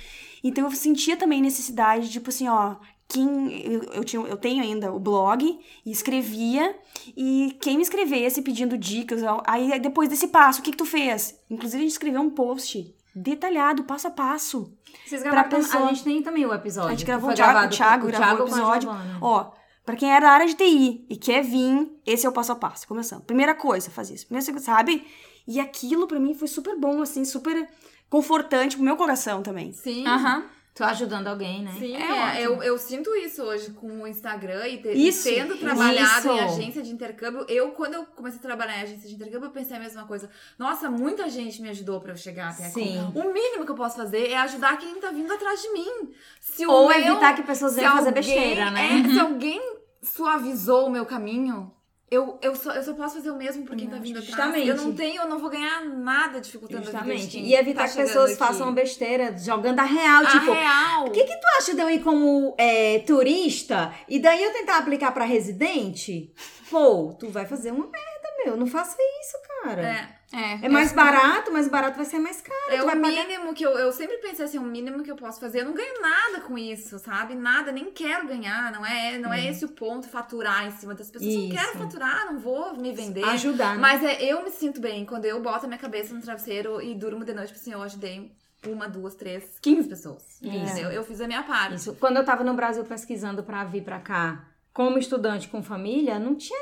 [0.43, 2.76] Então eu sentia também necessidade, tipo assim, ó,
[3.07, 6.76] quem eu, eu, tinha, eu tenho ainda o blog e escrevia,
[7.17, 11.39] e quem me escrevesse pedindo dicas, aí depois desse passo, o que, que tu fez?
[11.49, 14.71] Inclusive a gente escreveu um post detalhado, passo a passo.
[15.05, 16.89] Vocês gravaram, pessoa- a gente tem também o episódio.
[16.89, 18.89] A gente gravou o Thiago, o Thiago com- gravou o episódio.
[19.21, 19.51] Ó,
[19.86, 22.55] pra quem é da área de TI e quer vir, esse é o passo a
[22.55, 22.88] passo.
[22.88, 23.23] Começando.
[23.23, 24.25] Primeira coisa, faz isso.
[24.25, 25.05] Primeira coisa, sabe?
[25.47, 27.67] E aquilo pra mim foi super bom, assim, super
[28.09, 29.71] confortante pro meu coração também.
[29.73, 30.05] Sim.
[30.07, 30.45] Aham.
[30.73, 31.73] Tô ajudando alguém, né?
[31.79, 35.36] Sim, É é, eu, eu sinto isso hoje com o Instagram e, te- Isso, e
[35.36, 35.63] tendo isso.
[35.63, 37.45] trabalhado em agência de intercâmbio.
[37.47, 40.29] Eu, quando eu comecei a trabalhar em agência de intercâmbio, eu pensei a mesma coisa.
[40.59, 42.73] Nossa, muita gente me ajudou pra eu chegar até aqui.
[42.73, 43.09] Sim.
[43.15, 46.11] O mínimo que eu posso fazer é ajudar quem tá vindo atrás de mim.
[46.41, 48.99] Se Ou meu- evitar que pessoas venham fazer alguém- besteira, né?
[48.99, 49.74] é, se alguém
[50.06, 51.72] suavizou o meu caminho,
[52.10, 54.28] eu, eu, só, eu só posso fazer o mesmo por quem tá vindo atrás.
[54.28, 54.68] Justamente.
[54.68, 57.39] Eu não tenho, eu não vou ganhar nada dificultando a vida Justamente.
[57.39, 58.39] E evitar tá que pessoas aqui.
[58.39, 60.51] façam besteira, jogando a real, a tipo.
[60.51, 61.08] real.
[61.08, 64.78] O que, que tu acha de eu ir como é, turista e daí eu tentar
[64.78, 66.32] aplicar pra residente?
[66.70, 68.56] Pô, tu vai fazer uma merda, meu.
[68.56, 69.82] Não faça isso, cara.
[69.82, 70.16] É.
[70.36, 72.57] É, É mais barato, mais barato vai ser mais caro.
[72.69, 75.15] É o vai pagar- mínimo que eu, eu sempre pensei assim, o mínimo que eu
[75.15, 75.61] posso fazer.
[75.61, 77.36] Eu não ganho nada com isso, sabe?
[77.36, 78.71] Nada, nem quero ganhar.
[78.71, 81.31] Não é, não é esse o ponto, faturar em cima das pessoas.
[81.33, 81.57] Eu Não Isso.
[81.57, 83.23] quero faturar, não vou me vender.
[83.23, 83.81] Ajudar, né?
[83.81, 86.93] Mas é, eu me sinto bem quando eu boto a minha cabeça no travesseiro e
[86.93, 88.31] durmo de noite, tipo assim, eu ajudei
[88.67, 90.41] uma, duas, três, quinze pessoas.
[90.41, 90.91] Entendeu?
[90.91, 91.75] Eu fiz a minha parte.
[91.75, 91.95] Isso.
[91.99, 96.36] Quando eu tava no Brasil pesquisando pra vir pra cá, como estudante com família, não
[96.36, 96.59] tinha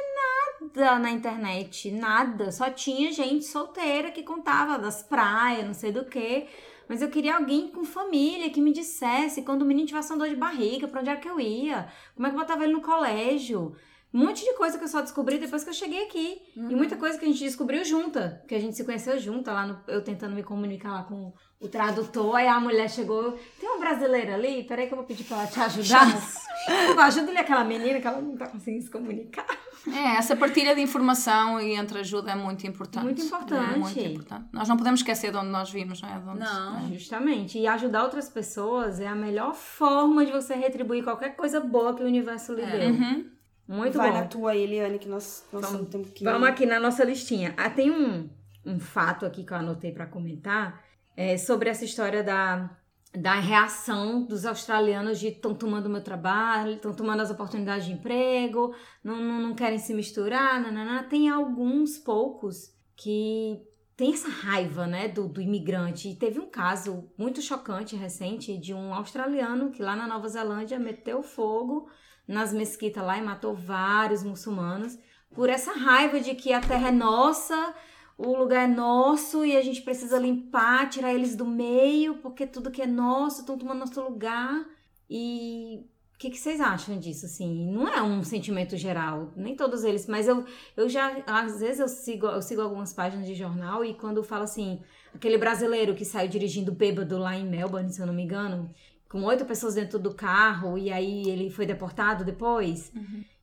[0.74, 2.52] nada na internet, nada.
[2.52, 6.48] Só tinha gente solteira que contava das praias, não sei do que.
[6.88, 10.30] Mas eu queria alguém com família que me dissesse quando o menino tivesse uma dor
[10.30, 12.82] de barriga, pra onde era que eu ia, como é que eu botava ele no
[12.82, 13.76] colégio.
[14.14, 16.38] Um monte de coisa que eu só descobri depois que eu cheguei aqui.
[16.56, 18.44] E muita coisa que a gente descobriu junta.
[18.48, 21.68] Que a gente se conheceu junta, lá no, eu tentando me comunicar lá com o
[21.68, 22.36] tradutor.
[22.36, 24.64] Aí a mulher chegou, tem uma brasileira ali?
[24.66, 26.06] Peraí que eu vou pedir pra ela te ajudar.
[27.00, 29.46] Ajuda ali aquela menina que ela não tá conseguindo se comunicar.
[29.88, 33.04] É, essa partilha de informação e entre ajuda é muito importante.
[33.04, 33.74] Muito importante.
[33.74, 34.46] É muito importante.
[34.54, 36.20] Nós não podemos esquecer de onde nós vimos, não é?
[36.20, 36.94] De onde- Não.
[36.94, 37.60] Justamente.
[37.60, 42.02] E ajudar outras pessoas é a melhor forma de você retribuir qualquer coisa boa que
[42.04, 42.90] o universo lhe deu.
[42.92, 43.26] Uhum.
[43.68, 44.18] Muito Vai bom.
[44.20, 46.24] na tua, Eliane, que nós, nós Vamos- temos que...
[46.24, 47.54] Vamos aqui na nossa listinha.
[47.58, 48.30] Ah, tem um,
[48.66, 50.84] um fato aqui que eu anotei para comentar
[51.16, 52.70] é, sobre essa história da,
[53.16, 58.76] da reação dos australianos de estão tomando meu trabalho, estão tomando as oportunidades de emprego,
[59.04, 61.04] não, não, não querem se misturar, nanana.
[61.04, 63.62] Tem alguns poucos que
[63.96, 66.10] tem essa raiva, né, do, do imigrante.
[66.10, 70.80] E teve um caso muito chocante recente de um australiano que lá na Nova Zelândia
[70.80, 71.90] meteu fogo
[72.28, 74.98] nas mesquitas lá e matou vários muçulmanos
[75.34, 77.76] por essa raiva de que a terra é nossa,
[78.18, 82.72] o lugar é nosso e a gente precisa limpar, tirar eles do meio, porque tudo
[82.72, 84.66] que é nosso estão tomando nosso lugar.
[85.10, 85.86] E
[86.16, 87.26] o que, que vocês acham disso?
[87.26, 90.46] Assim, não é um sentimento geral, nem todos eles, mas eu,
[90.78, 94.46] eu já, às vezes eu sigo, eu sigo algumas páginas de jornal e quando fala
[94.46, 94.80] assim,
[95.14, 98.70] aquele brasileiro que saiu dirigindo bêbado lá em Melbourne, se eu não me engano,
[99.10, 102.92] com oito pessoas dentro do carro e aí ele foi deportado depois.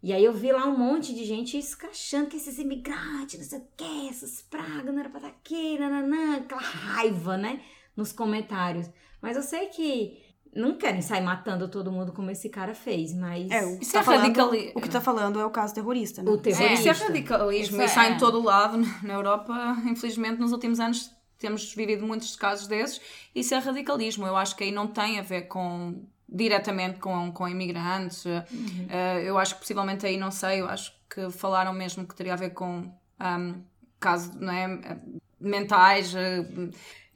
[0.03, 3.59] E aí eu vi lá um monte de gente escrachando que esses imigrantes, não sei
[3.59, 7.61] o que, essas pragas, não era pra estar aqui, nananã, aquela raiva, né?
[7.95, 8.89] Nos comentários.
[9.21, 10.19] Mas eu sei que
[10.55, 13.51] não querem sair matando todo mundo como esse cara fez, mas.
[13.51, 15.75] É, o que, Isso tá é falando, radicali- o que tá falando é o caso
[15.75, 16.31] terrorista, né?
[16.31, 16.91] O É, terrorista.
[16.91, 18.15] isso é radicalismo Isso e sai é.
[18.15, 18.79] em todo lado.
[19.03, 19.55] Na Europa,
[19.87, 23.01] infelizmente, nos últimos anos temos vivido muitos casos desses.
[23.35, 24.27] Isso é radicalismo.
[24.27, 28.25] Eu acho que aí não tem a ver com diretamente com, com imigrantes.
[28.27, 32.35] Eh, eu acho que possivelmente aí, não sei, eu acho que falaram mesmo que teria
[32.35, 33.65] a ver com um,
[33.99, 34.99] casos não é,
[35.41, 36.15] mentais.
[36.15, 36.45] eh,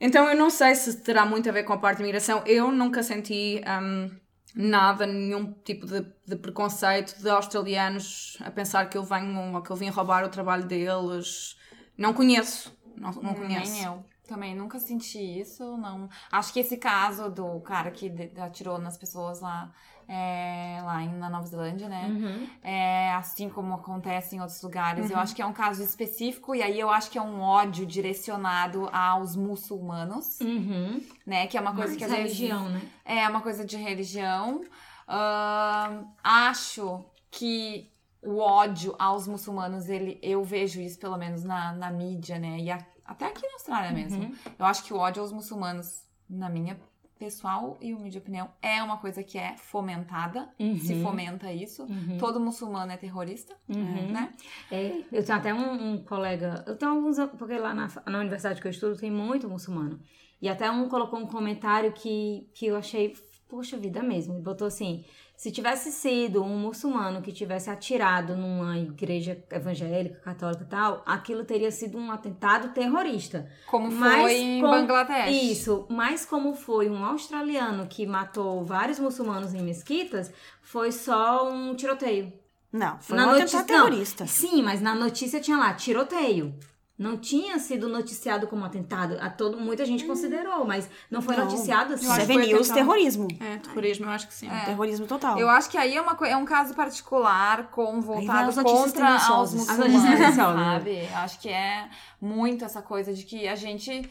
[0.00, 2.42] então eu não sei se terá muito a ver com a parte de imigração.
[2.46, 4.10] Eu nunca senti um,
[4.54, 9.70] nada, nenhum tipo de, de preconceito de australianos a pensar que eu venho ou que
[9.70, 11.56] eu vim roubar o trabalho deles.
[11.96, 12.76] Não conheço.
[12.96, 13.72] Não, não conheço.
[13.72, 14.04] Nem eu.
[14.26, 16.08] Também nunca senti isso, não.
[16.32, 19.70] Acho que esse caso do cara que atirou nas pessoas lá,
[20.08, 22.06] é, lá na Nova Zelândia, né?
[22.08, 22.46] Uhum.
[22.62, 25.10] É, assim como acontece em outros lugares.
[25.10, 27.84] Eu acho que é um caso específico e aí eu acho que é um ódio
[27.86, 31.00] direcionado aos muçulmanos, Uhum.
[31.26, 31.46] né?
[31.46, 32.80] Que é uma coisa Mais que às vezes religião, né?
[33.04, 34.62] é uma coisa de religião.
[35.06, 37.90] Ahn, acho que
[38.22, 42.58] o ódio aos muçulmanos, ele, eu vejo isso pelo menos na, na mídia, né?
[42.58, 44.34] E a- até aqui na Austrália mesmo.
[44.58, 46.80] Eu acho que o ódio aos muçulmanos, na minha
[47.18, 50.48] pessoal e humilde opinião, é uma coisa que é fomentada.
[50.80, 51.02] Se Uhum.
[51.02, 51.84] fomenta isso.
[51.84, 52.18] Uhum.
[52.18, 54.10] Todo muçulmano é terrorista, Uhum.
[54.12, 54.32] né?
[54.70, 58.60] É, eu tenho até um, um colega, eu tenho alguns, porque lá na, na universidade
[58.60, 60.00] que eu estudo tem muito muçulmano.
[60.42, 63.16] E até um colocou um comentário que, que eu achei,
[63.48, 64.34] poxa vida mesmo.
[64.34, 65.04] Ele botou assim:
[65.36, 71.44] se tivesse sido um muçulmano que tivesse atirado numa igreja evangélica, católica e tal, aquilo
[71.44, 73.48] teria sido um atentado terrorista.
[73.66, 75.42] Como Mas foi em com- Bangladesh.
[75.42, 80.32] Isso, mas como foi um australiano que matou vários muçulmanos em mesquitas,
[80.62, 82.32] foi só um tiroteio.
[82.72, 84.26] Não, foi Na um notícia- atentado terrorista.
[84.26, 86.54] Sim, mas na notícia tinha lá tiroteio.
[86.96, 89.18] Não tinha sido noticiado como atentado.
[89.20, 91.44] A todo, muita gente considerou, mas não foi Não.
[91.44, 92.06] noticiado assim.
[92.06, 92.86] Eu acho que Seven foi News, atentado.
[92.86, 93.28] terrorismo.
[93.40, 94.48] É, terrorismo, eu acho que sim.
[94.64, 95.36] Terrorismo total.
[95.36, 100.36] Eu acho que aí é, uma, é um caso particular com voltado contra aos muçulmanos,
[100.36, 101.06] sabe?
[101.16, 101.88] Acho que é
[102.20, 104.08] muito essa coisa de que a gente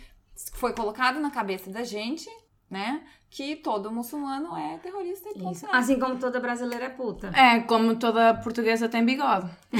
[0.55, 2.29] foi colocado na cabeça da gente,
[2.69, 3.01] né?
[3.29, 5.65] Que todo muçulmano é terrorista e Isso.
[5.71, 7.31] Assim como toda brasileira é puta.
[7.33, 9.49] É, como toda portuguesa tem bigode.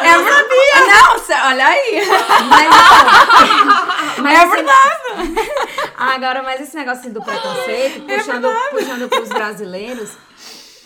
[0.00, 0.47] É verdade.
[0.86, 2.00] Não, olha aí.
[2.48, 5.02] Mas, mas É verdade.
[5.96, 10.16] Agora, mas esse negócio do preconceito, puxando, puxando pros brasileiros,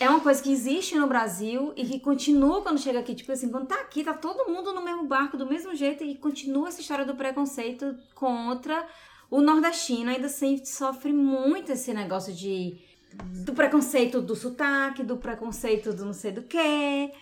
[0.00, 3.14] é uma coisa que existe no Brasil e que continua quando chega aqui.
[3.14, 6.16] Tipo assim, quando tá aqui, tá todo mundo no mesmo barco, do mesmo jeito, e
[6.16, 8.86] continua essa história do preconceito contra
[9.30, 10.10] o nordestino.
[10.10, 12.76] Ainda assim, sofre muito esse negócio de.
[13.44, 17.12] Do preconceito do sotaque, do preconceito do não sei do quê.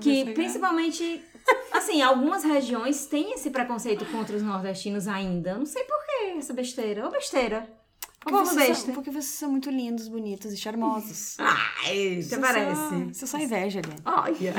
[0.00, 1.24] Que principalmente,
[1.72, 5.56] assim, algumas regiões têm esse preconceito contra os nordestinos ainda.
[5.56, 7.06] Não sei por que essa besteira.
[7.06, 7.68] Ô besteira.
[8.18, 8.84] Ô Porque povo vocês, besta.
[8.86, 11.36] são, porque vocês são muito lindos, bonitos e charmosos.
[11.38, 13.22] Ai, Isso você parece.
[13.22, 14.00] É só inveja, Liane.
[14.04, 14.54] Olha.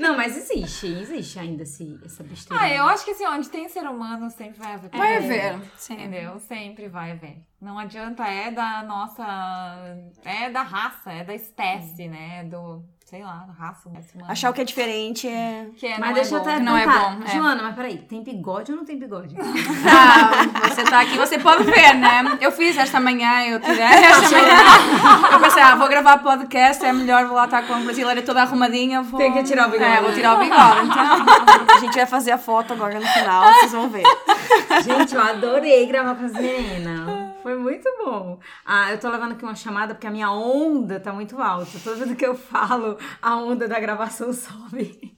[0.00, 2.60] Não, mas existe, existe ainda esse, essa besteira.
[2.62, 4.90] Ah, eu acho que assim, onde tem ser humano sempre vai haver.
[4.90, 5.16] Vai É.
[5.16, 5.70] haver.
[5.78, 5.94] Sim.
[5.94, 6.38] Entendeu?
[6.40, 7.38] Sempre vai haver.
[7.60, 9.24] Não adianta, é da nossa.
[10.24, 12.44] É da raça, é da espécie, né?
[12.44, 12.84] Do.
[13.06, 13.88] Sei lá, raça.
[14.26, 15.68] Achar o que é diferente é.
[15.76, 17.36] que é, Mas não deixa é eu até não é bom, é.
[17.36, 19.36] Joana, mas peraí, tem bigode ou não tem bigode?
[19.88, 22.36] Ah, você tá aqui, você pode ver, né?
[22.40, 25.32] Eu fiz esta manhã, eu tirei esta manhã.
[25.32, 28.42] Eu pensei, ah, vou gravar podcast, é melhor, vou lá estar com a brasileira toda
[28.42, 29.02] arrumadinha.
[29.02, 29.18] Vou...
[29.18, 29.90] Tem que tirar o bigode.
[29.90, 31.76] É, vou tirar o bigode, então.
[31.76, 34.02] A gente vai fazer a foto agora no final, vocês vão ver.
[34.82, 37.15] Gente, eu adorei gravar com as meninas.
[37.46, 38.40] Foi muito bom.
[38.64, 41.78] Ah, eu tô levando aqui uma chamada porque a minha onda tá muito alta.
[41.84, 45.16] Toda vez que eu falo, a onda da gravação sobe.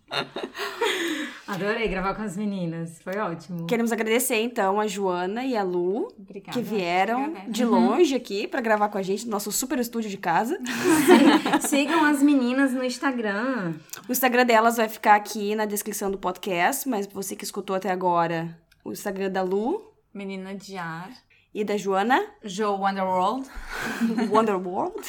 [1.46, 3.00] Adorei gravar com as meninas.
[3.00, 3.66] Foi ótimo.
[3.66, 6.52] Queremos agradecer então a Joana e a Lu, Obrigada.
[6.52, 7.50] que vieram Obrigada.
[7.50, 10.58] de longe aqui pra gravar com a gente no nosso super estúdio de casa.
[11.66, 13.72] Sigam as meninas no Instagram.
[14.06, 17.90] O Instagram delas vai ficar aqui na descrição do podcast, mas você que escutou até
[17.90, 18.54] agora,
[18.84, 21.10] o Instagram da Lu Menina de ar.
[21.58, 23.48] E da Joana, Joe Wonderworld.
[24.30, 24.94] Wonderworld.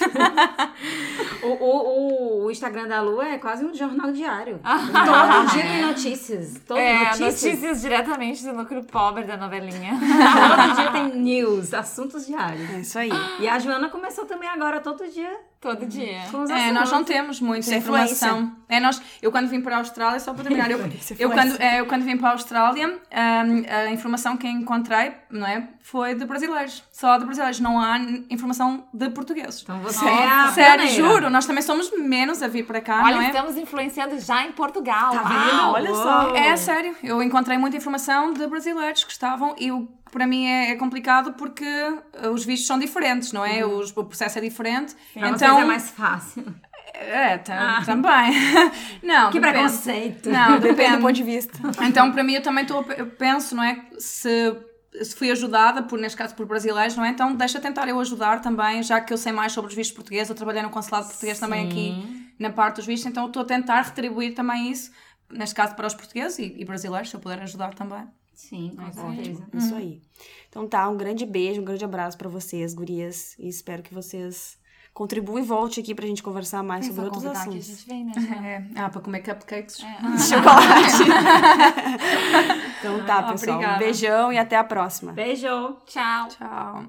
[1.42, 4.60] O, o, o, o Instagram da Lu é quase um jornal diário.
[4.62, 4.78] Ah.
[4.78, 6.62] Todo dia tem notícias.
[6.68, 7.44] Todo é, notícias.
[7.44, 9.94] notícias diretamente do núcleo pobre da novelinha.
[9.98, 12.70] Todo dia tem news, assuntos diários.
[12.72, 13.12] É isso aí.
[13.40, 16.22] E a Joana começou também agora todo dia Todo dia.
[16.32, 18.56] com os É, nós não temos muita informação.
[18.70, 20.80] É, nós, eu quando vim para a Austrália, só para terminar, eu,
[21.20, 25.46] eu, quando, é, eu quando vim para a Austrália, hum, a informação que encontrei, não
[25.46, 26.84] é, foi de brasileiros.
[26.92, 27.98] Só de brasileiros, não há
[28.30, 29.64] informação de portugueses.
[29.64, 31.14] Então você Nossa, é a Sério, pioneira.
[31.14, 33.28] juro, nós também somos menos a vir para cá, Olha, não é?
[33.28, 35.12] estamos influenciando já em Portugal.
[35.12, 35.74] Tá vendo?
[35.74, 36.36] olha só.
[36.36, 40.72] É sério, eu encontrei muita informação de brasileiros que estavam e o para mim é,
[40.72, 43.66] é complicado porque uh, os vistos são diferentes, não é?
[43.66, 44.96] Os- o processo é diferente.
[45.14, 46.46] Pra então, é mais fácil.
[46.94, 48.32] é, tam- também.
[49.04, 49.54] não, Que depende.
[49.60, 50.30] preconceito.
[50.30, 51.58] Não, Depende do ponto de vista.
[51.84, 53.86] Então, para mim, eu também tô, eu penso, não é?
[53.98, 54.56] Se,
[55.02, 57.10] se fui ajudada, por, neste caso, por brasileiros, não é?
[57.10, 60.30] Então, deixa tentar eu ajudar também, já que eu sei mais sobre os vistos portugueses,
[60.30, 63.82] eu trabalhei no consulado português também aqui na parte dos vistos, então estou a tentar
[63.82, 64.92] retribuir também isso,
[65.30, 68.04] neste caso, para os portugueses e, e brasileiros, se eu puder ajudar também.
[68.40, 69.16] Sim, com Isso aí.
[69.16, 69.44] certeza.
[69.54, 70.02] Isso aí.
[70.48, 73.36] Então tá, um grande beijo, um grande abraço pra vocês, gurias.
[73.38, 74.58] E espero que vocês
[74.94, 77.68] contribuem e volte aqui pra gente conversar mais sobre outros convidar que a assuntos.
[77.68, 78.66] gente vem, né?
[78.76, 79.78] É, ah, para comer cupcakes.
[80.30, 81.04] Chocolate.
[82.80, 83.58] Então tá, pessoal.
[83.58, 83.78] Um Obrigada.
[83.78, 85.12] beijão e até a próxima.
[85.12, 85.76] Beijo!
[85.86, 86.30] Tchau.
[86.30, 86.86] Tchau.